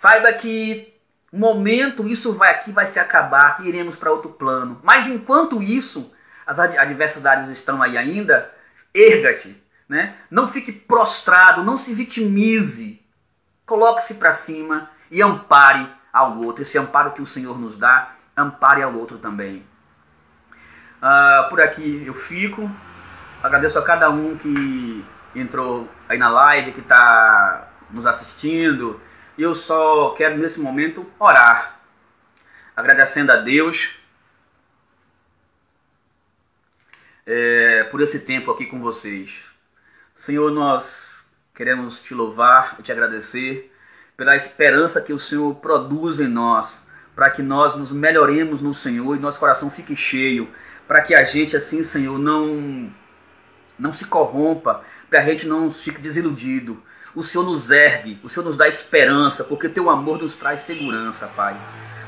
Saiba 0.00 0.32
que 0.34 0.92
momento 1.32 2.06
isso 2.08 2.32
vai 2.34 2.50
aqui 2.50 2.72
vai 2.72 2.90
se 2.92 2.98
acabar 2.98 3.60
e 3.60 3.68
iremos 3.68 3.96
para 3.96 4.10
outro 4.10 4.30
plano. 4.30 4.80
Mas 4.82 5.06
enquanto 5.06 5.62
isso, 5.62 6.10
as 6.46 6.58
adversidades 6.58 7.50
estão 7.50 7.82
aí 7.82 7.98
ainda, 7.98 8.50
erga-te, 8.94 9.62
né? 9.88 10.16
Não 10.30 10.50
fique 10.50 10.72
prostrado, 10.72 11.62
não 11.62 11.78
se 11.78 11.92
vitimize. 11.92 13.00
Coloque-se 13.66 14.14
para 14.14 14.32
cima 14.32 14.90
e 15.10 15.22
ampare 15.22 15.88
ao 16.12 16.38
outro. 16.38 16.62
Esse 16.62 16.78
amparo 16.78 17.12
que 17.12 17.22
o 17.22 17.26
Senhor 17.26 17.58
nos 17.58 17.76
dá, 17.76 18.12
ampare 18.36 18.82
ao 18.82 18.94
outro 18.94 19.18
também. 19.18 19.64
Uh, 21.02 21.48
por 21.50 21.60
aqui 21.60 22.04
eu 22.06 22.14
fico. 22.14 22.70
Agradeço 23.42 23.78
a 23.78 23.84
cada 23.84 24.10
um 24.10 24.36
que 24.38 25.04
entrou 25.34 25.88
aí 26.08 26.18
na 26.18 26.28
live, 26.28 26.72
que 26.72 26.80
está 26.80 27.68
nos 27.90 28.06
assistindo 28.06 29.00
eu 29.38 29.54
só 29.54 30.10
quero 30.16 30.36
nesse 30.36 30.60
momento 30.60 31.06
orar, 31.18 31.80
agradecendo 32.76 33.32
a 33.32 33.36
Deus 33.36 33.90
é, 37.26 37.84
por 37.90 38.00
esse 38.00 38.18
tempo 38.20 38.50
aqui 38.50 38.66
com 38.66 38.80
vocês. 38.80 39.30
Senhor, 40.20 40.50
nós 40.50 40.84
queremos 41.54 42.00
te 42.02 42.14
louvar 42.14 42.76
e 42.78 42.82
te 42.82 42.90
agradecer 42.90 43.72
pela 44.16 44.34
esperança 44.34 45.00
que 45.00 45.12
o 45.12 45.18
Senhor 45.18 45.54
produz 45.56 46.18
em 46.18 46.26
nós, 46.26 46.76
para 47.14 47.30
que 47.30 47.42
nós 47.42 47.76
nos 47.76 47.92
melhoremos 47.92 48.60
no 48.60 48.74
Senhor 48.74 49.16
e 49.16 49.20
nosso 49.20 49.38
coração 49.38 49.70
fique 49.70 49.94
cheio, 49.94 50.48
para 50.88 51.02
que 51.02 51.14
a 51.14 51.22
gente 51.22 51.56
assim, 51.56 51.84
Senhor, 51.84 52.18
não 52.18 52.92
não 53.78 53.92
se 53.92 54.04
corrompa, 54.06 54.82
para 55.08 55.20
a 55.20 55.24
gente 55.24 55.46
não 55.46 55.72
fique 55.72 56.00
desiludido, 56.00 56.82
o 57.14 57.22
Senhor 57.22 57.44
nos 57.44 57.70
ergue, 57.70 58.20
o 58.22 58.28
Senhor 58.28 58.44
nos 58.44 58.56
dá 58.56 58.68
esperança, 58.68 59.44
porque 59.44 59.68
teu 59.68 59.88
amor 59.88 60.22
nos 60.22 60.36
traz 60.36 60.60
segurança, 60.60 61.26
Pai. 61.28 61.56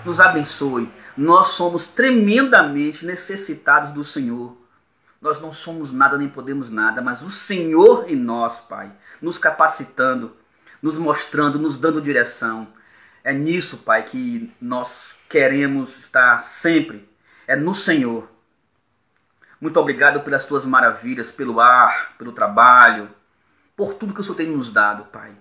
Nos 0.05 0.21
abençoe. 0.21 0.91
Nós 1.17 1.49
somos 1.49 1.87
tremendamente 1.89 3.05
necessitados 3.05 3.93
do 3.93 4.05
Senhor. 4.05 4.57
Nós 5.21 5.41
não 5.41 5.53
somos 5.53 5.93
nada 5.93 6.17
nem 6.17 6.29
podemos 6.29 6.71
nada, 6.71 7.03
mas 7.03 7.21
o 7.23 7.31
Senhor 7.31 8.09
em 8.09 8.17
nós, 8.17 8.59
Pai, 8.61 8.91
nos 9.21 9.37
capacitando, 9.37 10.35
nos 10.83 10.97
mostrando, 10.97 11.59
nos 11.59 11.79
dando 11.79 12.01
direção. 12.01 12.69
É 13.23 13.33
nisso, 13.33 13.79
Pai, 13.79 14.05
que 14.05 14.51
nós 14.61 14.91
queremos 15.29 15.91
estar 15.99 16.43
sempre. 16.45 17.07
É 17.47 17.55
no 17.55 17.75
Senhor. 17.75 18.31
Muito 19.61 19.79
obrigado 19.79 20.21
pelas 20.21 20.47
tuas 20.47 20.65
maravilhas, 20.65 21.31
pelo 21.31 21.61
ar, 21.61 22.15
pelo 22.17 22.33
trabalho, 22.33 23.11
por 23.81 23.95
tudo 23.95 24.13
que 24.13 24.21
o 24.21 24.23
Senhor 24.23 24.37
tem 24.37 24.51
nos 24.51 24.71
dado, 24.71 25.05
Pai. 25.05 25.33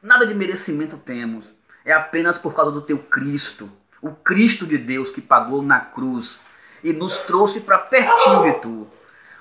Nada 0.00 0.24
de 0.24 0.32
merecimento 0.32 0.96
temos. 0.98 1.44
É 1.84 1.92
apenas 1.92 2.38
por 2.38 2.54
causa 2.54 2.70
do 2.70 2.82
teu 2.82 2.96
Cristo. 2.96 3.68
O 4.00 4.12
Cristo 4.12 4.64
de 4.64 4.78
Deus 4.78 5.10
que 5.10 5.20
pagou 5.20 5.62
na 5.62 5.80
cruz 5.80 6.40
e 6.84 6.92
nos 6.92 7.16
trouxe 7.22 7.58
para 7.58 7.76
pertinho 7.76 8.44
de 8.44 8.52
tu. 8.60 8.86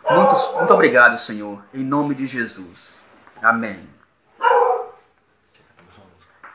Muito, 0.09 0.57
muito 0.57 0.73
obrigado, 0.73 1.19
Senhor. 1.19 1.63
Em 1.71 1.83
nome 1.83 2.15
de 2.15 2.25
Jesus. 2.25 2.99
Amém. 3.43 3.96